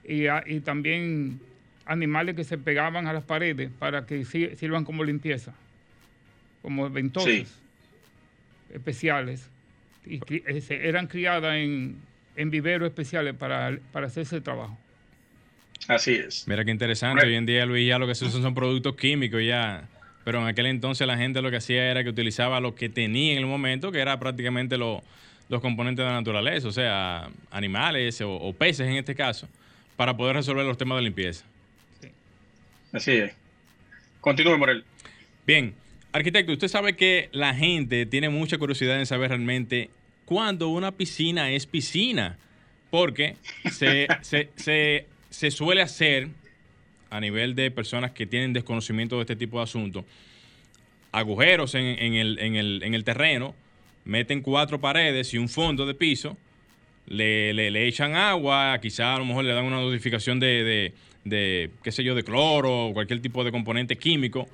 [0.04, 1.40] y, y, también
[1.86, 5.54] animales que se pegaban a las paredes para que sirvan como limpieza
[6.62, 7.58] como ventosas
[8.72, 9.48] especiales.
[10.06, 10.20] Y
[10.70, 11.96] eran criadas en,
[12.36, 14.76] en viveros especiales para, para hacer ese trabajo.
[15.88, 16.46] Así es.
[16.46, 17.26] Mira qué interesante.
[17.26, 19.88] Hoy en día, Luis, ya lo que se usan son productos químicos ya.
[20.24, 23.32] Pero en aquel entonces la gente lo que hacía era que utilizaba lo que tenía
[23.32, 25.02] en el momento, que era prácticamente los
[25.60, 29.48] componentes de la naturaleza, o sea, animales o, o, peces en este caso,
[29.96, 31.44] para poder resolver los temas de limpieza.
[32.00, 32.08] Sí.
[32.92, 33.32] Así es.
[34.20, 34.84] Continúe, Morel.
[35.44, 35.74] Bien,
[36.12, 39.88] Arquitecto, usted sabe que la gente tiene mucha curiosidad en saber realmente
[40.32, 42.38] cuándo una piscina es piscina,
[42.90, 43.36] porque
[43.70, 44.08] se,
[45.30, 46.28] se, suele hacer
[47.10, 50.06] a nivel de personas que tienen desconocimiento de este tipo de asuntos,
[51.12, 53.54] agujeros en, el, en, el, en, el, terreno,
[54.06, 56.38] meten cuatro paredes y un fondo de piso,
[57.06, 61.70] le, le, echan agua, quizá a lo mejor le dan una notificación de, de, de,
[61.82, 64.48] qué sé yo, de cloro o cualquier tipo de componente químico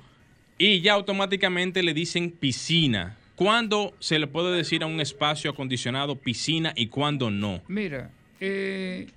[0.57, 3.15] y ya automáticamente le dicen piscina.
[3.39, 7.61] ¿Cuándo se le puede decir a un espacio acondicionado piscina y cuándo no?
[7.69, 9.07] Mira, eh,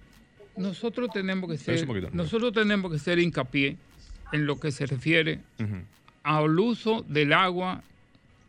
[0.57, 3.77] nosotros tenemos que ser, nosotros tenemos que ser hincapié
[4.31, 5.41] en lo que se refiere
[6.23, 7.83] al uso del agua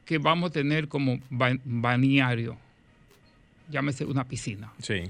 [0.06, 2.56] que vamos a tener como bañario.
[3.72, 4.72] Llámese una piscina.
[4.80, 5.02] Sí.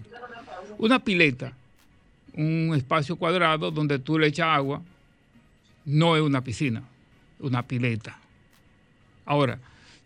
[0.77, 1.51] Una pileta,
[2.35, 4.81] un espacio cuadrado donde tú le echas agua,
[5.83, 6.83] no es una piscina
[7.43, 8.17] una pileta.
[9.25, 9.59] Ahora,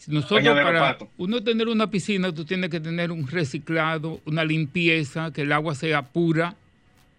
[0.07, 5.41] nosotros para uno tener una piscina, tú tienes que tener un reciclado, una limpieza, que
[5.41, 6.55] el agua sea pura,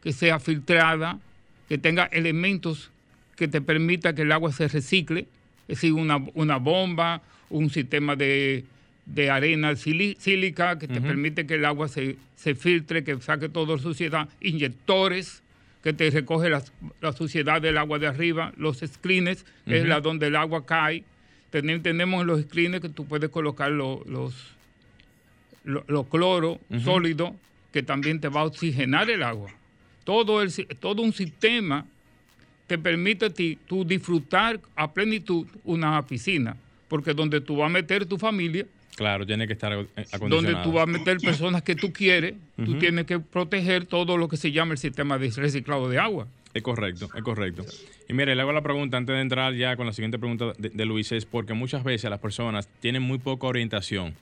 [0.03, 1.19] que sea filtrada,
[1.69, 2.91] que tenga elementos
[3.37, 5.27] que te permita que el agua se recicle,
[5.69, 8.65] es decir, una, bomba, un sistema de,
[9.31, 13.83] arena sílica que te permite que el agua se, se filtre, que saque toda la
[13.83, 15.43] suciedad, inyectores
[15.83, 20.37] que te recoge la, suciedad del agua de arriba, los screens, es la donde el
[20.37, 21.05] agua cae.
[21.51, 24.01] Tenemos en los screens que tú puedes colocar los,
[25.65, 27.33] los, cloros sólidos,
[27.73, 29.51] que también te va a oxigenar el agua.
[30.05, 31.85] Todo, el, todo un sistema
[32.67, 36.57] te permite a ti tú disfrutar a plenitud una piscina,
[36.89, 38.67] porque donde tú vas a meter tu familia,
[38.99, 40.29] Claro, tiene que estar acondicionado.
[40.29, 44.27] Donde tú vas a meter personas que tú quieres, tú tienes que proteger todo lo
[44.27, 46.27] que se llama el sistema de reciclado de agua.
[46.55, 47.65] Es correcto, es correcto.
[48.09, 50.85] Y mire, le hago la pregunta antes de entrar ya con la siguiente pregunta de,
[50.85, 54.15] Luis, es porque muchas veces las personas tienen muy poca orientación.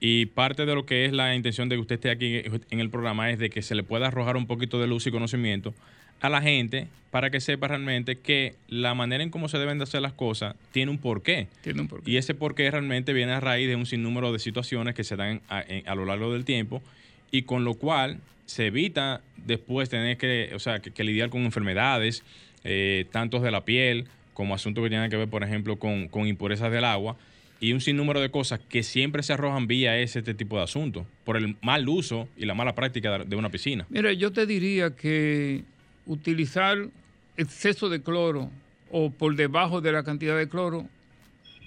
[0.00, 2.88] Y parte de lo que es la intención de que usted esté aquí en el
[2.88, 5.74] programa es de que se le pueda arrojar un poquito de luz y conocimiento
[6.20, 9.84] a la gente para que sepa realmente que la manera en cómo se deben de
[9.84, 11.48] hacer las cosas tiene un porqué.
[11.62, 12.10] Tiene un porqué.
[12.10, 15.40] Y ese porqué realmente viene a raíz de un sinnúmero de situaciones que se dan
[15.48, 16.82] a, lo largo del tiempo
[17.30, 22.22] y con lo cual se evita después tener que, o sea, que, lidiar con enfermedades,
[22.64, 26.70] eh, tanto de la piel como asuntos que tienen que ver, por ejemplo, con, impurezas
[26.70, 27.16] del agua
[27.60, 31.04] y un sinnúmero de cosas que siempre se arrojan vía ese este tipo de asuntos
[31.24, 33.84] por el mal uso y la mala práctica de una piscina.
[33.88, 35.64] Mira, yo te diría que
[36.06, 36.88] utilizar
[37.36, 38.50] exceso de cloro
[38.90, 40.86] o por debajo de la cantidad de cloro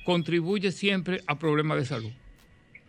[0.05, 2.11] contribuye siempre a problemas de salud.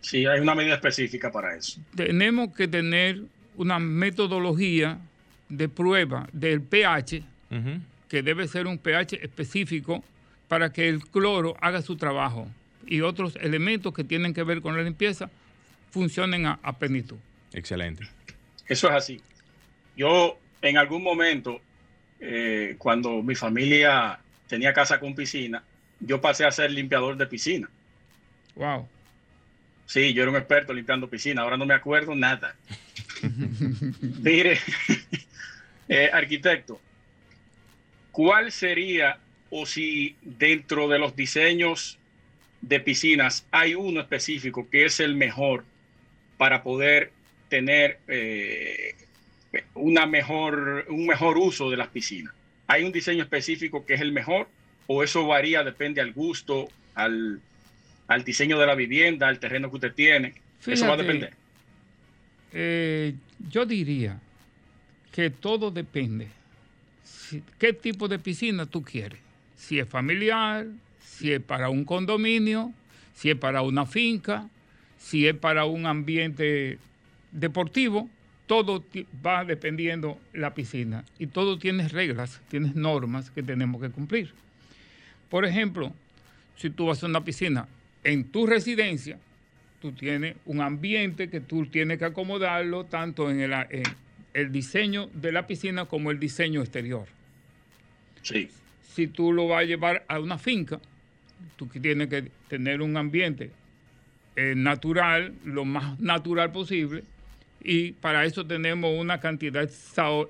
[0.03, 1.79] Sí, hay una medida específica para eso.
[1.95, 3.23] Tenemos que tener
[3.55, 4.99] una metodología
[5.47, 7.23] de prueba del pH,
[8.09, 10.03] que debe ser un pH específico
[10.47, 12.47] para que el cloro haga su trabajo
[12.85, 15.29] y otros elementos que tienen que ver con la limpieza
[15.89, 17.17] funcionen a, a plenitud.
[17.53, 18.07] Excelente.
[18.67, 19.21] Eso es así.
[19.95, 21.61] Yo en algún momento,
[22.19, 25.63] eh, cuando mi familia tenía casa con piscina,
[25.99, 27.69] yo pasé a ser limpiador de piscina.
[28.55, 28.87] Wow.
[29.93, 32.55] Sí, yo era un experto limpiando piscina, ahora no me acuerdo nada.
[34.23, 34.57] Mire,
[35.87, 36.81] eh, arquitecto,
[38.11, 39.19] ¿cuál sería
[39.51, 41.99] o si dentro de los diseños
[42.61, 45.63] de piscinas hay uno específico que es el mejor
[46.37, 47.11] para poder
[47.49, 48.95] tener eh,
[49.75, 52.33] una mejor, un mejor uso de las piscinas.
[52.65, 54.47] ¿Hay un diseño específico que es el mejor
[54.87, 57.39] o eso varía, depende al gusto, al,
[58.23, 60.33] diseño de la vivienda, al terreno que usted tiene?
[60.65, 61.33] eso va a depender.
[62.51, 63.15] Eh,
[63.49, 64.19] yo diría
[65.11, 66.27] que todo depende.
[67.57, 69.19] ¿Qué tipo de piscina tú quieres?
[69.57, 70.67] Si es familiar,
[70.99, 72.73] si es para un condominio,
[73.15, 74.47] si es para una finca,
[74.97, 76.77] si es para un ambiente
[77.31, 78.09] deportivo,
[78.47, 78.83] todo
[79.25, 84.31] va dependiendo la piscina y todo tiene reglas, tiene normas que tenemos que cumplir.
[85.29, 85.93] Por ejemplo,
[86.55, 87.67] si tú vas a una piscina
[88.03, 89.17] en tu residencia,
[89.81, 93.83] tú tienes un ambiente que tú tienes que acomodarlo tanto en el, en
[94.33, 97.05] el diseño de la piscina como el diseño exterior.
[98.21, 98.49] Sí.
[98.93, 100.79] Si tú lo vas a llevar a una finca,
[101.55, 103.51] tú tienes que tener un ambiente
[104.35, 107.03] eh, natural, lo más natural posible,
[107.63, 109.69] y para eso tenemos una cantidad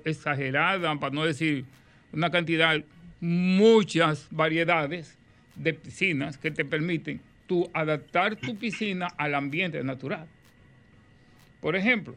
[0.04, 1.64] exagerada, para no decir
[2.12, 2.82] una cantidad,
[3.20, 5.16] muchas variedades
[5.56, 10.26] de piscinas que te permiten tú adaptar tu piscina al ambiente natural.
[11.60, 12.14] Por ejemplo,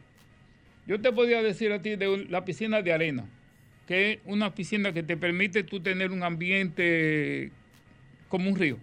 [0.86, 3.24] yo te podría decir a ti de la piscina de arena,
[3.86, 7.50] que es una piscina que te permite tú tener un ambiente
[8.28, 8.78] como un río.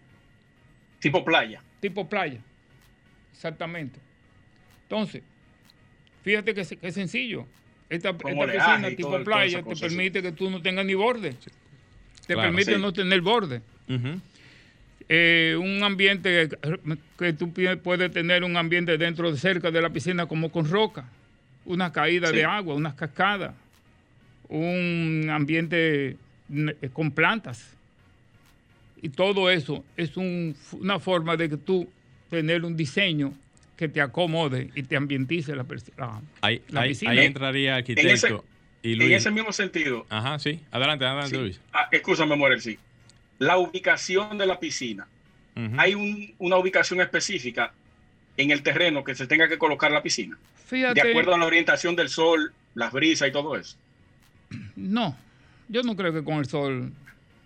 [0.99, 1.61] Tipo playa.
[1.79, 2.39] Tipo playa,
[3.31, 3.99] exactamente.
[4.83, 5.23] Entonces,
[6.23, 7.45] fíjate que, es sencillo.
[7.89, 11.35] Esta, piscina tipo playa te permite que tú no tengas ni borde.
[12.25, 13.61] Te permite no tener borde.
[15.07, 16.49] Eh, un ambiente
[17.19, 17.53] que tú
[17.83, 21.05] puedes tener un ambiente dentro de cerca de la piscina como con roca,
[21.65, 23.53] una caída de agua, unas cascadas,
[24.49, 26.17] un ambiente
[26.93, 27.71] con plantas.
[29.01, 31.87] Y todo eso es una forma de que tú
[32.29, 33.33] tener un diseño
[33.77, 35.65] que te acomode y te ambientice la,
[35.97, 37.11] la, ahí, piscina.
[37.11, 38.07] Ahí entraría arquitecto.
[38.07, 38.35] En ese,
[38.81, 40.05] y en ese mismo sentido.
[40.09, 40.61] Ajá, sí.
[40.71, 41.59] Adelante, adelante, Luis.
[41.73, 42.79] Ah, escúchame, Morel, sí.
[43.39, 45.07] La ubicación de la piscina.
[45.77, 47.73] Hay una ubicación específica
[48.35, 50.37] en el terreno que se tenga que colocar la piscina.
[50.65, 53.77] Fíjate, de acuerdo a la orientación del sol, las brisas y todo eso.
[54.75, 55.15] No,
[55.69, 56.91] yo no creo que con el sol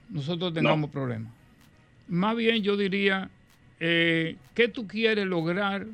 [0.10, 1.32] nosotros tengamos problemas.
[2.08, 3.30] Más bien yo diría,
[3.80, 5.86] eh, ¿qué tú quieres lograr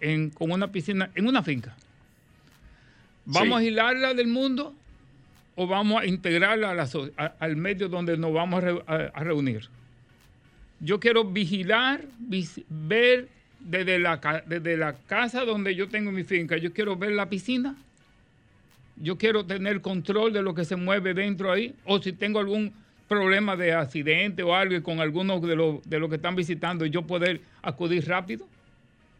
[0.00, 1.76] en, con una piscina en una finca?
[3.26, 4.74] ¿Vamos a aislarla del mundo
[5.56, 6.86] o vamos a integrarla
[7.38, 9.68] al medio donde nos vamos a, reunir?
[10.80, 12.02] Yo quiero vigilar,
[12.68, 13.28] ver
[13.60, 17.76] desde la, desde la casa donde yo tengo mi finca, yo quiero ver la piscina.
[18.96, 21.74] Yo quiero tener control de lo que se mueve dentro ahí.
[21.84, 22.72] O si tengo algún
[23.08, 27.40] problema de accidente o algo con algunos de los de que están visitando, yo poder
[27.62, 28.46] acudir rápido.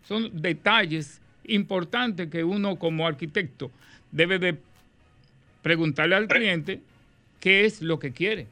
[0.07, 3.71] Son detalles importantes que uno como arquitecto
[4.13, 4.57] debe de
[5.65, 6.81] preguntarle al cliente
[7.41, 8.47] qué es lo que quiere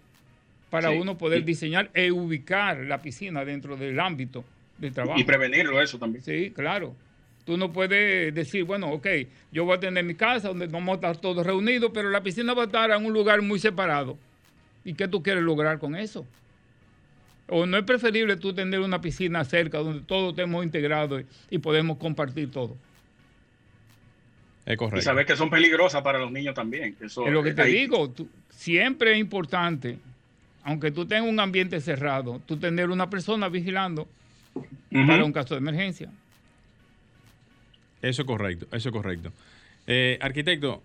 [0.70, 4.42] para uno poder diseñar e ubicar la piscina dentro del ámbito
[4.78, 5.20] de trabajo.
[5.20, 6.24] Y prevenirlo eso también.
[6.24, 6.96] Sí, claro.
[7.44, 9.06] Tú no puedes decir, bueno, ok,
[9.52, 12.54] yo voy a tener mi casa donde vamos a estar todos reunidos, pero la piscina
[12.54, 14.16] va a estar en un lugar muy separado.
[14.82, 16.24] ¿Y qué tú quieres lograr con eso?
[17.46, 21.98] ¿O no es preferible tú tener una piscina cerca donde todos estemos integrados y podemos
[21.98, 22.74] compartir todo?
[24.64, 25.00] Es correcto.
[25.00, 26.96] Y saber que son peligrosas para los niños también.
[27.00, 28.12] Eso es lo que te digo.
[28.50, 29.98] siempre es importante,
[30.62, 34.08] aunque tú tengas un ambiente cerrado, tú tener una persona vigilando
[34.90, 36.08] para un caso de emergencia.
[38.02, 39.32] Eso es correcto, eso es correcto.
[39.86, 40.82] Eh, arquitecto,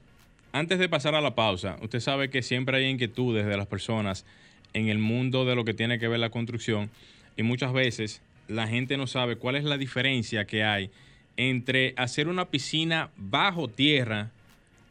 [0.51, 4.25] antes de pasar a la pausa, usted sabe que siempre hay inquietudes de las personas
[4.73, 6.89] en el mundo de lo que tiene que ver la construcción
[7.35, 10.89] y muchas veces la gente no sabe cuál es la diferencia que hay
[11.37, 14.31] entre hacer una piscina bajo tierra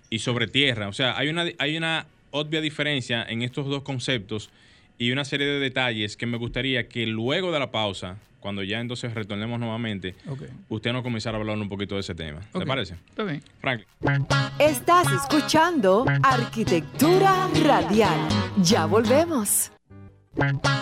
[0.09, 0.89] y sobre tierra.
[0.89, 4.51] O sea, hay una, hay una obvia diferencia en estos dos conceptos
[4.99, 8.17] y una serie de detalles que me gustaría que luego de la pausa
[8.47, 10.15] cuando ya entonces retornemos nuevamente,
[10.69, 12.43] usted nos comenzará a hablar un poquito de ese tema.
[12.53, 12.95] ¿Te parece?
[13.09, 13.43] Está bien.
[13.61, 13.89] Franklin.
[14.61, 18.21] Estás escuchando Arquitectura Radial.
[18.63, 19.73] Ya volvemos.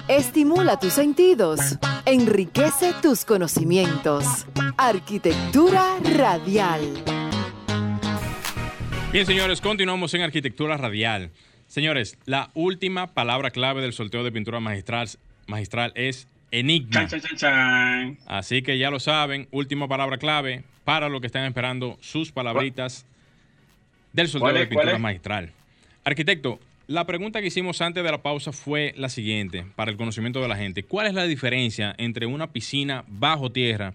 [0.09, 4.47] Estimula tus sentidos, enriquece tus conocimientos.
[4.77, 6.81] Arquitectura Radial.
[9.13, 11.31] Bien, señores, continuamos en Arquitectura Radial.
[11.69, 15.09] Señores, la última palabra clave del sorteo de pintura magistral,
[15.47, 17.09] magistral es Enigma.
[18.27, 23.07] Así que ya lo saben, última palabra clave para lo que están esperando sus palabritas
[24.13, 25.53] del soldado de pintura magistral.
[26.05, 30.41] Arquitecto, la pregunta que hicimos antes de la pausa fue la siguiente, para el conocimiento
[30.41, 30.83] de la gente.
[30.83, 33.95] ¿Cuál es la diferencia entre una piscina bajo tierra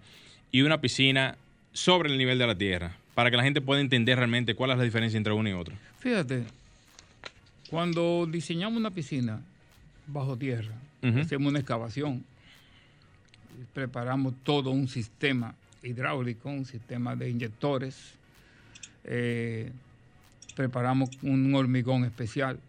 [0.51, 1.37] y una piscina
[1.71, 2.95] sobre el nivel de la tierra?
[3.13, 5.75] Para que la gente pueda entender realmente cuál es la diferencia entre una y otra.
[5.99, 6.43] Fíjate,
[7.69, 9.41] Cuando diseñamos una piscina
[10.07, 10.73] bajo tierra,
[11.03, 12.23] hacemos una excavación,
[13.73, 18.13] preparamos todo un sistema hidráulico, un sistema de inyectores,
[19.03, 19.71] eh,
[20.55, 22.59] preparamos un hormigón especial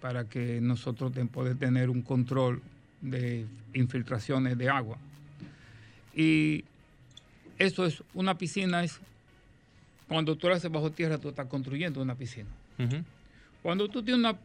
[0.00, 2.62] para que nosotros podamos tener un control
[3.00, 4.98] de infiltraciones de agua.
[6.14, 6.64] Y
[7.58, 9.00] eso es, una piscina es,
[10.08, 12.48] cuando tú la haces bajo tierra, tú estás construyendo una piscina.
[13.62, 14.38] Cuando tú tienes una,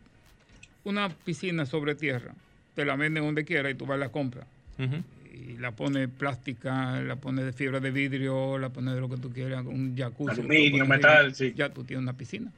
[0.83, 2.33] una piscina sobre tierra,
[2.75, 4.45] te la venden donde quiera y tú vas a la compra.
[5.33, 9.17] Y la pones plástica, la pones de fibra de vidrio, la pones de lo que
[9.17, 10.41] tú quieras, un jacuzzi.
[10.41, 11.53] Aluminio, metal, sí.
[11.55, 12.51] Ya tú tienes una piscina.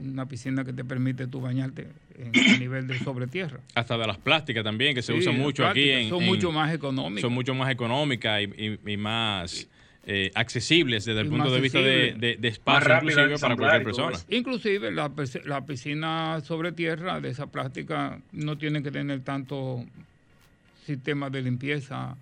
[0.00, 3.60] Una piscina que te permite tú bañarte en nivel de sobre tierra.
[3.74, 5.90] Hasta de las plásticas también, que se usan mucho aquí.
[5.90, 7.22] En, son mucho más económicas.
[7.22, 9.68] Son mucho más económicas y, más
[10.06, 14.18] eh, accesibles desde el punto de vista de, espacio inclusive para cualquier persona.
[14.28, 15.10] Inclusive la,
[15.44, 19.84] la, piscina sobre tierra de esa plástica no tiene que tener tanto
[20.84, 22.16] sistema de limpieza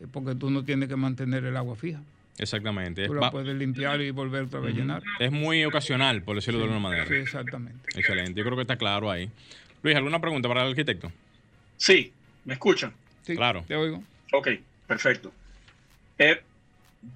[0.00, 2.00] eh, porque tú no tienes que mantener el agua fija.
[2.40, 3.06] Exactamente.
[3.06, 5.02] Tú la puedes limpiar y volver a rellenar.
[5.18, 7.06] Es muy ocasional, por decirlo de alguna manera.
[7.06, 7.88] Sí, exactamente.
[7.94, 8.32] Excelente.
[8.38, 9.30] Yo creo que está claro ahí.
[9.82, 11.12] Luis, ¿alguna pregunta para el arquitecto?
[11.76, 12.12] Sí,
[12.44, 12.94] ¿me escuchan?
[13.22, 13.64] Sí, claro.
[13.68, 14.02] Te oigo.
[14.32, 14.48] Ok,
[14.86, 15.32] perfecto.
[16.18, 16.40] Eh,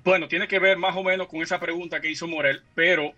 [0.05, 3.13] bueno, tiene que ver más o menos con esa pregunta que hizo Morel, pero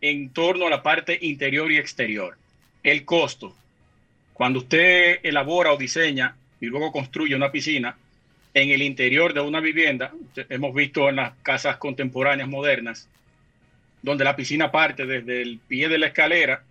[0.00, 2.36] en torno a la parte interior y exterior.
[2.82, 3.54] El costo.
[4.34, 7.96] Cuando usted elabora o diseña y luego construye una piscina
[8.56, 10.12] en el interior de una vivienda,
[10.48, 13.06] hemos visto en las casas contemporáneas modernas,
[14.00, 16.62] donde la piscina parte desde el pie de la escalera,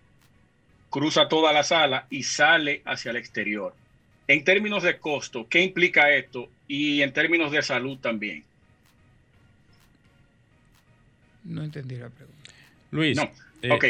[0.89, 3.75] cruza toda la sala y sale hacia el exterior.
[4.27, 6.49] En términos de costo, ¿qué implica esto?
[6.67, 8.43] Y en términos de salud también.
[11.43, 12.51] No entendí la pregunta.
[12.89, 13.15] Luis.
[13.15, 13.29] No,
[13.61, 13.85] eh, ok.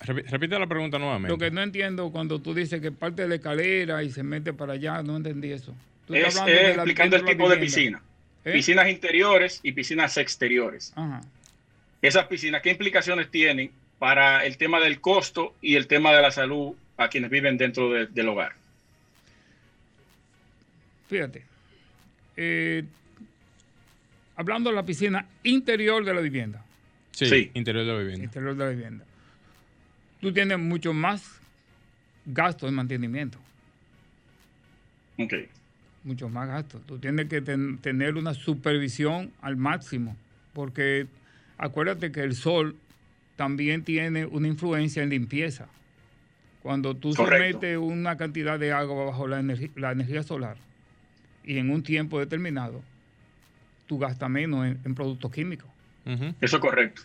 [0.00, 1.30] Repite la pregunta nuevamente.
[1.30, 4.52] Lo que no entiendo cuando tú dices que parte de la escalera y se mete
[4.52, 5.74] para allá, no entendí eso.
[6.08, 8.02] Es, explicando el tipo de piscina.
[8.44, 8.52] ¿Eh?
[8.52, 10.92] Piscinas interiores y piscinas exteriores.
[12.00, 16.30] Esas piscinas, ¿qué implicaciones tienen para el tema del costo y el tema de la
[16.32, 18.52] salud a quienes viven dentro del hogar?
[21.08, 21.44] Fíjate.
[22.36, 22.84] Eh,
[24.36, 26.64] hablando de la piscina interior de la vivienda.
[27.12, 28.24] Sí, interior de la vivienda.
[28.24, 29.04] Interior de la vivienda.
[30.20, 31.40] Tú tienes mucho más
[32.24, 33.38] gasto de mantenimiento.
[35.18, 35.34] Ok.
[36.04, 36.80] Mucho más gasto.
[36.80, 40.16] Tú tienes que tener una supervisión al máximo,
[40.52, 41.06] porque
[41.58, 42.76] acuérdate que el sol
[43.36, 45.68] también tiene una influencia en limpieza.
[46.62, 49.42] Cuando tú sometes una cantidad de agua bajo la,
[49.76, 50.56] la energía solar
[51.44, 52.82] y en un tiempo determinado,
[53.86, 55.68] tú gastas menos en productos químicos.
[56.40, 57.02] Eso es correcto.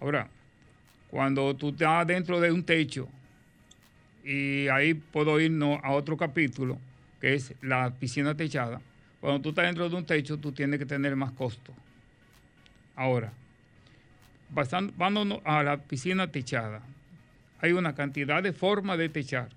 [0.00, 0.28] Ahora,
[1.08, 3.08] cuando tú estás dentro de un techo,
[4.24, 6.78] y ahí puedo irnos a otro capítulo,
[7.20, 8.80] que es la piscina techada.
[9.20, 11.74] Cuando tú estás dentro de un techo, tú tienes que tener más costo.
[12.96, 13.32] Ahora,
[14.54, 16.82] pasando, a la piscina techada,
[17.60, 19.48] hay una cantidad de formas de techar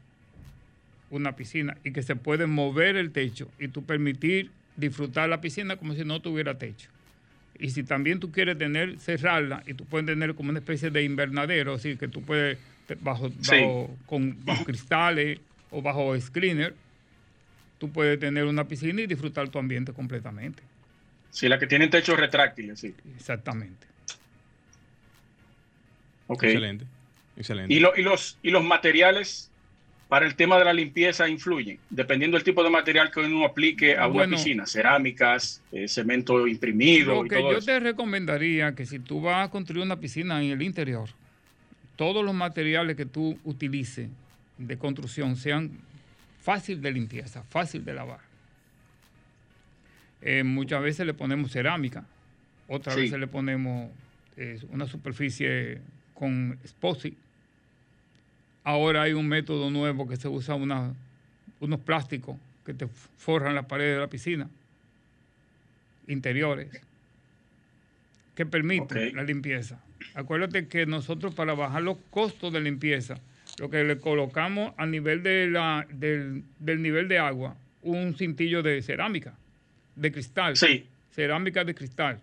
[1.09, 5.78] una piscina y que se puede mover el techo y tú permitir disfrutar la piscina
[5.78, 6.89] como si no tuviera techo.
[7.59, 11.03] Y si también tú quieres tener, cerrarla, y tú puedes tener como una especie de
[11.03, 12.57] invernadero, así que tú puedes,
[13.01, 13.30] bajo,
[14.07, 14.34] con,
[14.66, 15.39] cristales
[15.70, 16.74] o bajo screener,
[17.84, 20.63] tú puedes tener una piscina y disfrutar tu ambiente completamente.
[21.31, 22.95] Sí, la que tiene techos retráctiles, sí.
[23.17, 23.86] Exactamente.
[26.27, 26.43] Ok.
[26.43, 26.86] Excelente.
[27.36, 27.73] Excelente.
[27.73, 29.51] ¿Y, y, los, ¿Y los materiales
[30.07, 33.97] para el tema de la limpieza influyen, dependiendo del tipo de material que uno aplique
[33.97, 37.21] a una piscina, cerámicas, eh, cemento imprimido.
[37.21, 40.61] Lo que yo te recomendaría que si tú vas a construir una piscina en el
[40.61, 41.09] interior,
[41.97, 44.07] todos los materiales que tú utilices
[44.57, 45.71] de construcción sean
[46.44, 48.20] fácil de limpieza, fácil de lavar.
[50.22, 52.06] Eh, muchas veces le ponemos cerámica,
[52.68, 53.89] otras veces le ponemos
[54.38, 55.80] eh, una superficie
[56.14, 57.18] con Sposi
[58.64, 62.88] Ahora hay un método nuevo que se usa unos plásticos que te
[63.18, 64.50] forran las paredes de la piscina,
[66.08, 66.70] interiores,
[68.36, 69.82] que permiten la limpieza.
[70.14, 73.20] Acuérdate que nosotros para bajar los costos de limpieza,
[73.60, 78.82] lo que le colocamos a nivel de la, del, nivel de agua, un cintillo de
[78.82, 79.36] cerámica,
[79.95, 80.56] de cristal.
[80.56, 80.88] Sí.
[81.12, 82.20] Cerámica de cristal.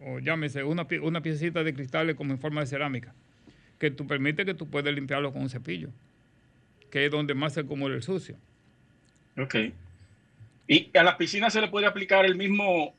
[0.00, 3.14] O llámese, una, una piecita de cristal como en forma de cerámica
[3.82, 5.88] que tú permite que tú puedas limpiarlo con un cepillo,
[6.88, 8.36] que es donde más se acumula el sucio.
[9.36, 9.56] Ok.
[10.68, 12.94] ¿Y a las piscinas se le puede aplicar el mismo,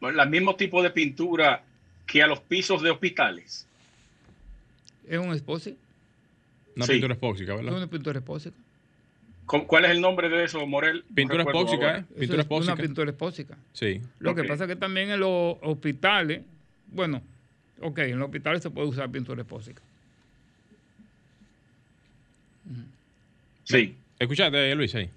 [0.00, 1.62] el mismo tipo de pintura
[2.06, 3.66] que a los pisos de hospitales?
[5.06, 5.76] Es un expósito.
[6.76, 7.72] Una pintura expósica, ¿verdad?
[7.72, 8.56] Es una pintura expósica.
[9.46, 11.04] ¿Cuál es el nombre de eso, Morel?
[11.14, 12.04] Pintura expósica, ¿eh?
[12.18, 12.72] Pintura expósica.
[12.74, 13.56] Una pintura expósica.
[13.72, 14.00] Sí.
[14.18, 16.42] Lo que pasa es que también en los hospitales,
[16.88, 17.22] bueno,
[17.80, 19.80] ok, en los hospitales se puede usar pintura expósica.
[23.64, 23.96] Sí.
[24.18, 25.10] ¿Escuchaste, Luis, ahí?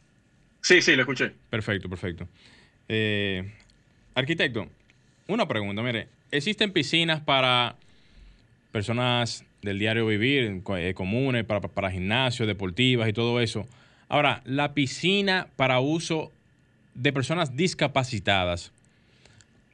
[0.62, 1.32] Sí, sí, lo escuché.
[1.50, 2.28] Perfecto, perfecto.
[2.88, 3.52] Eh,
[4.14, 4.68] arquitecto,
[5.28, 7.76] una pregunta, mire, ¿existen piscinas para
[8.72, 13.68] personas del diario vivir, eh, comunes, para, para gimnasios, deportivas y todo eso?
[14.08, 16.32] Ahora, la piscina para uso
[16.96, 18.72] de personas discapacitadas,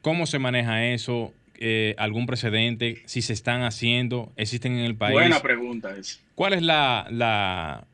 [0.02, 1.34] ¿cómo se maneja eso?
[1.58, 3.02] Eh, ¿Algún precedente?
[3.06, 5.14] Si se están haciendo, existen en el país.
[5.14, 6.22] Buena pregunta es.
[6.36, 7.86] ¿Cuál es la, la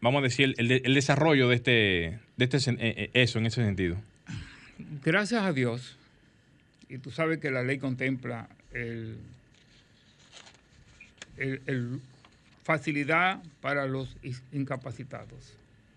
[0.00, 3.64] vamos a decir, el, el desarrollo de este, de este, eh, eh, eso en ese
[3.64, 3.96] sentido?
[5.04, 5.96] Gracias a Dios,
[6.88, 9.16] y tú sabes que la ley contempla el,
[11.36, 12.00] el
[12.64, 14.16] facilidad para los
[14.50, 15.54] incapacitados.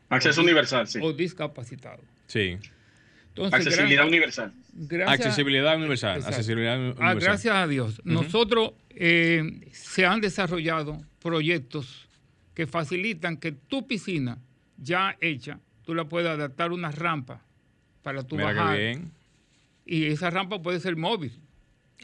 [0.09, 0.99] Acceso universal, sí.
[1.01, 2.03] O discapacitado.
[2.27, 2.57] Sí.
[3.51, 4.53] accesibilidad universal.
[5.07, 6.23] accesibilidad universal.
[6.25, 7.19] Accesibilidad ah, universal.
[7.19, 8.01] gracias a Dios.
[8.03, 12.07] Nosotros eh, se han desarrollado proyectos
[12.53, 14.37] que facilitan que tu piscina
[14.77, 17.41] ya hecha, tú la puedas adaptar una rampa
[18.03, 18.77] para tu bajar.
[18.77, 19.11] Bien.
[19.85, 21.31] Y esa rampa puede ser móvil.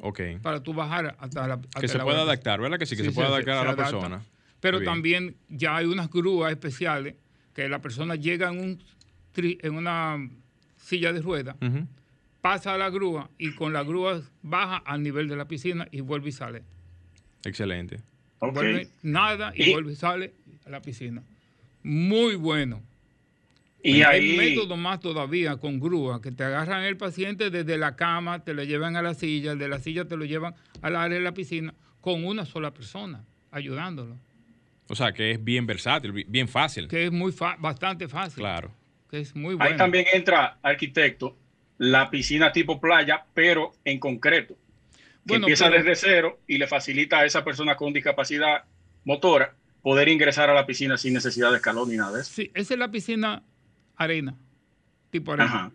[0.02, 0.22] Ok.
[0.41, 1.62] Para tu bajar hasta la.
[1.80, 2.80] que se pueda adaptar, ¿verdad?
[2.80, 4.22] Que sí, que se pueda adaptar a la persona.
[4.60, 7.16] Pero también ya hay unas grúas especiales
[7.54, 8.84] que la persona llega en, un
[9.36, 10.30] en una
[10.78, 11.56] silla de ruedas,
[12.41, 16.02] pasa a la grúa y con la grúa baja al nivel de la piscina y
[16.02, 16.64] vuelve y sale.
[17.44, 18.02] Excelente.
[18.39, 20.34] Vuelve, nada y, vuelve y sale
[20.66, 21.24] a la piscina.
[21.84, 22.82] Muy bueno.
[23.86, 28.43] Y hay método más todavía con grúa, que te agarran el paciente desde la cama,
[28.43, 31.23] te lo llevan a la silla, de la silla te lo llevan al área de
[31.23, 34.17] la piscina, con una sola persona, ayudándolo.
[34.88, 36.88] O sea, que es bien versátil, bien fácil.
[36.88, 38.41] Que es muy bastante fácil.
[38.41, 38.71] Claro.
[39.09, 39.69] Que es muy bueno.
[39.69, 41.38] Ahí también entra, arquitecto,
[41.77, 44.55] la piscina tipo playa, pero en concreto.
[45.27, 48.63] Que empieza desde cero y le facilita a esa persona con discapacidad
[49.03, 52.31] motora poder ingresar a la piscina sin necesidad de escalón ni nada de eso.
[52.34, 53.43] Sí, esa es la piscina
[53.96, 54.36] arena,
[55.10, 55.72] tipo arena.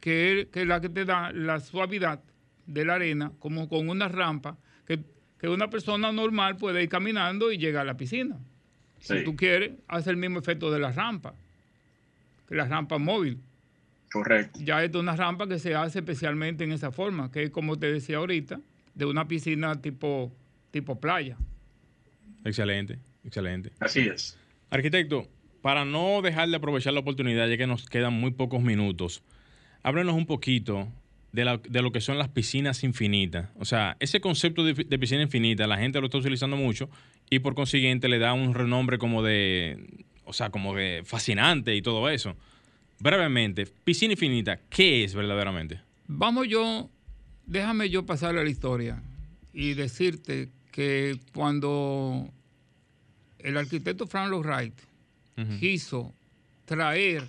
[0.00, 2.22] que, es, que es la que te da la suavidad
[2.66, 5.02] de la arena, como con una rampa que
[5.38, 8.36] que una persona normal puede ir caminando y llegar a la piscina.
[8.98, 11.34] Si tú quieres, hace el mismo efecto de la rampa,
[12.48, 13.38] que la rampa móvil.
[14.10, 14.58] Correcto.
[14.60, 17.92] Ya es una rampa que se hace especialmente en esa forma, que es como te
[17.92, 18.60] decía ahorita,
[18.94, 20.34] de una piscina tipo,
[20.72, 21.36] tipo playa.
[22.44, 23.70] Excelente, excelente.
[23.78, 24.36] Así es.
[24.70, 25.28] Arquitecto,
[25.62, 29.22] para no dejar de aprovechar la oportunidad, ya que nos quedan muy pocos minutos,
[29.82, 30.88] háblenos un poquito
[31.32, 33.50] de, lo que son las piscinas infinitas.
[33.58, 36.88] O sea, ese concepto de, piscina infinita, la gente lo está utilizando mucho
[37.30, 41.82] y por consiguiente le da un renombre como de, o sea, como de fascinante y
[41.82, 42.36] todo eso.
[43.00, 45.80] Brevemente, piscina infinita, ¿qué es verdaderamente?
[46.08, 46.88] Vamos yo,
[47.46, 49.02] déjame yo pasar a la historia
[49.52, 52.28] y decirte que cuando
[53.38, 54.87] el arquitecto Frank Lloyd Wright
[55.60, 56.14] quiso
[56.64, 57.24] traer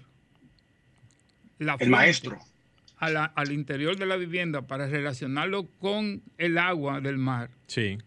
[1.60, 2.39] la el maestro
[2.97, 7.97] al interior de la vivienda para relacionarlo con el agua del mar, sí.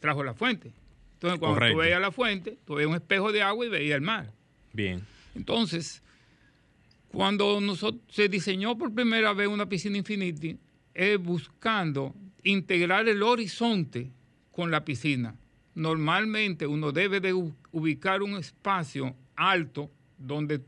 [0.00, 0.72] trajo la fuente.
[1.14, 4.02] Entonces, cuando tú veías la fuente, tú veías un espejo de agua y veías el
[4.02, 4.32] mar.
[4.72, 5.02] Bien.
[5.34, 6.02] Entonces,
[7.08, 10.58] cuando nosotros, se diseñó por primera vez una piscina infinity,
[10.92, 14.10] es buscando integrar el horizonte
[14.50, 15.34] con la piscina.
[15.74, 17.32] Normalmente uno debe de
[17.72, 20.60] ubicar un espacio alto donde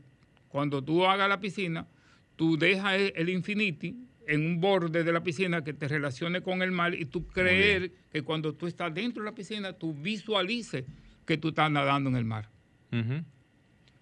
[0.49, 1.87] cuando tú hagas la piscina,
[2.35, 3.95] tú dejas el infinity
[4.27, 7.91] en un borde de la piscina que te relacione con el mar y tú creer
[8.11, 10.83] que cuando tú estás dentro de la piscina, tú visualices
[11.25, 12.49] que tú estás nadando en el mar.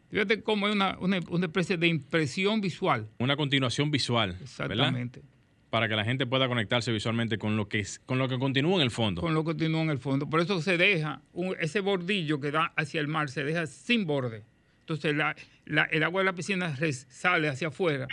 [0.10, 0.98] Fíjate cómo es una,
[1.42, 3.10] especie de impresión visual.
[3.18, 4.38] Una continuación visual.
[4.42, 5.24] Exactamente.
[5.74, 8.84] Para que la gente pueda conectarse visualmente con lo que con lo que continúa en
[8.84, 9.22] el fondo.
[9.22, 10.30] Con lo que continúa en el fondo.
[10.30, 11.24] Por eso se deja
[11.60, 14.44] ese bordillo que da hacia el mar, se deja sin borde.
[14.82, 15.16] Entonces
[15.66, 18.08] el agua de la piscina sale hacia afuera.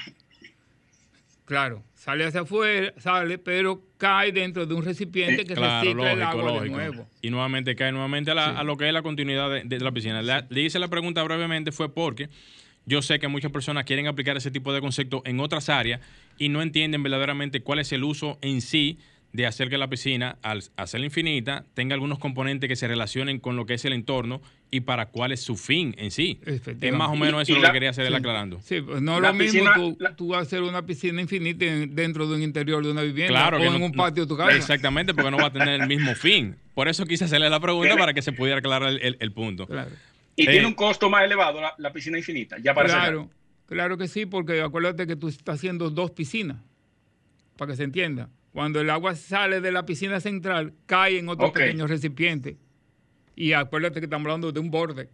[1.44, 6.62] Claro, sale hacia afuera, sale, pero cae dentro de un recipiente que recicla el agua
[6.62, 7.10] de nuevo.
[7.20, 10.22] Y nuevamente cae nuevamente a, lo que es la continuidad de, la piscina.
[10.22, 12.30] le hice la pregunta brevemente fue porque
[12.86, 16.00] yo sé que muchas personas quieren aplicar ese tipo de concepto en otras áreas
[16.38, 18.98] y no entienden verdaderamente cuál es el uso en sí
[19.32, 23.56] de hacer que la piscina, al hacerla infinita, tenga algunos componentes que se relacionen con
[23.56, 24.40] lo que es el entorno
[24.72, 26.40] y para cuál es su fin en sí.
[26.46, 28.60] Es más o menos eso lo que quería hacer él aclarando.
[28.62, 32.84] Sí, pues no lo mismo tú, tú hacer una piscina infinita dentro de un interior
[32.84, 34.56] de una vivienda claro o en un patio de tu casa.
[34.56, 36.56] Exactamente, porque no va a tener el mismo fin.
[36.74, 39.66] Por eso quise hacerle la pregunta para que se pudiera aclarar el, punto.
[39.66, 39.90] Claro.
[40.42, 43.30] Y tiene un costo más elevado la, piscina infinita, ya para Claro,
[43.66, 46.58] claro que sí, porque acuérdate que tú estás haciendo dos piscinas,
[47.56, 48.30] para que se entienda.
[48.52, 52.56] Cuando el agua sale de la piscina central, cae en otro pequeño recipiente.
[53.36, 55.08] Y acuérdate que estamos hablando de un borde.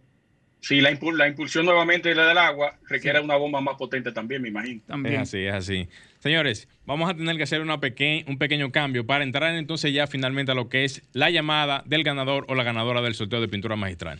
[0.59, 4.41] Sí, la, la impulsión nuevamente de la del agua requiere una bomba más potente también,
[4.41, 4.81] me imagino.
[4.87, 5.15] También.
[5.15, 5.87] Es así, es así.
[6.19, 10.51] Señores, vamos a tener que hacer una un pequeño cambio para entrar entonces ya finalmente
[10.51, 13.75] a lo que es la llamada del ganador o la ganadora del sorteo de pintura
[13.75, 14.19] magistral.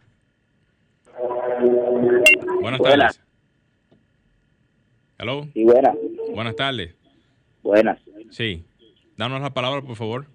[2.61, 3.21] Buenas tardes.
[5.17, 5.47] Hello.
[5.53, 5.95] Sí, buenas.
[6.33, 6.95] Buenas tardes.
[7.61, 7.99] Buenas.
[8.31, 8.63] Sí.
[9.17, 10.25] Danos la palabra, por favor.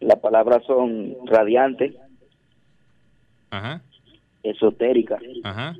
[0.00, 1.96] Las palabras son radiante.
[3.50, 3.82] Ajá.
[4.42, 5.18] Esotérica.
[5.42, 5.76] Ajá.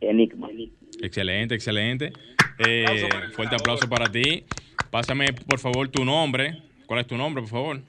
[0.00, 0.48] Enigma.
[1.00, 2.12] Excelente, excelente.
[2.58, 4.44] Eh, fuerte aplauso para ti.
[4.90, 6.62] Pásame, por favor, tu nombre.
[6.86, 7.80] ¿Cuál es tu nombre, por favor?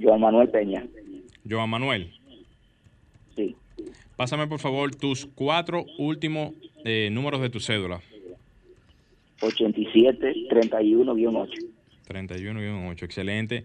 [0.00, 0.86] Joan Manuel Peña.
[1.48, 2.12] Joan Manuel.
[3.34, 3.56] Sí.
[4.18, 6.52] Pásame, por favor, tus cuatro últimos
[6.84, 8.00] eh, números de tu cédula.
[9.40, 11.50] 87-31-8.
[12.08, 13.62] 31-8, excelente.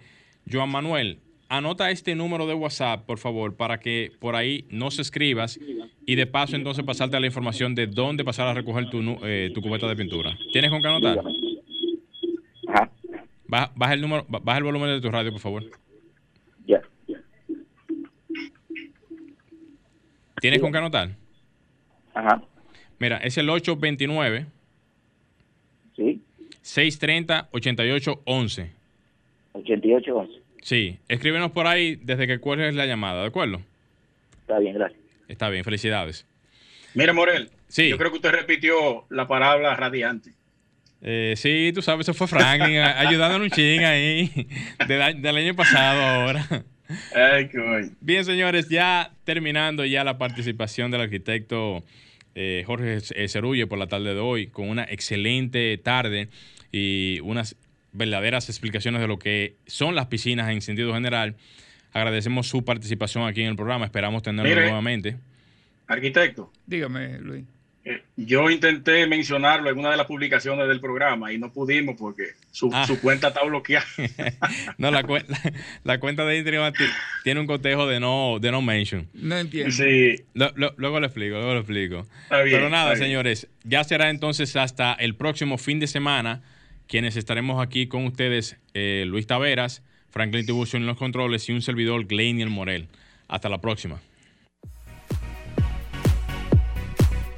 [0.48, 1.18] Joan Manuel,
[1.50, 5.60] anota este número de WhatsApp, por favor, para que por ahí no se escribas
[6.06, 9.50] y de paso entonces pasarte a la información de dónde pasar a recoger tu, eh,
[9.56, 10.38] tu cubeta de pintura.
[10.52, 11.18] ¿Tienes con qué anotar?
[12.68, 12.92] Ajá.
[13.48, 15.64] Baja, el número, baja el volumen de tu radio, por favor.
[20.44, 21.12] ¿Tienes con qué anotar?
[22.14, 22.44] Ajá.
[23.00, 24.46] Mira, es el 829
[25.96, 26.22] Sí.
[26.66, 28.70] 630-8811.
[29.54, 30.42] 8811.
[30.62, 33.62] Sí, escríbenos por ahí desde que cuelgues la llamada, ¿de acuerdo?
[34.42, 35.00] Está bien, gracias.
[35.30, 36.28] Está bien, felicidades.
[36.94, 37.88] Mire, Morel, sí.
[37.88, 40.32] yo creo que usted repitió la palabra radiante.
[41.02, 44.30] Eh, sí, tú sabes, eso fue Franklin ayudándonos un ching ahí
[44.90, 46.66] del año pasado ahora.
[47.16, 51.84] Ay, qué Bien, señores, ya terminando ya la participación del arquitecto
[52.36, 56.30] eh, Jorge eh, Cerulle por la tarde de hoy, con una excelente tarde
[56.72, 57.56] y unas
[57.92, 61.36] verdaderas explicaciones de lo que son las piscinas en sentido general.
[61.92, 65.18] Agradecemos su participación aquí en el programa, esperamos tenerlo nuevamente.
[65.88, 66.52] Arquitecto.
[66.66, 67.46] Dígame, Luis.
[68.16, 72.70] Yo intenté mencionarlo en una de las publicaciones del programa y no pudimos porque su,
[72.74, 72.88] ah.
[73.02, 73.86] cuenta está bloqueada.
[74.78, 75.04] no, la,
[75.84, 76.74] la, cuenta de Instagram
[77.24, 79.10] tiene un cotejo de no, de no mention.
[79.14, 79.72] No entiendo.
[79.72, 80.16] Sí.
[80.34, 82.08] luego lo explico, luego lo explico.
[82.30, 86.42] Pero nada, señores, ya será entonces hasta el próximo fin de semana
[86.88, 91.62] quienes estaremos aquí con ustedes, eh, Luis Taveras, Franklin Tiburcio en los controles y un
[91.62, 92.88] servidor, Gleinier Morel.
[93.28, 94.00] Hasta la próxima.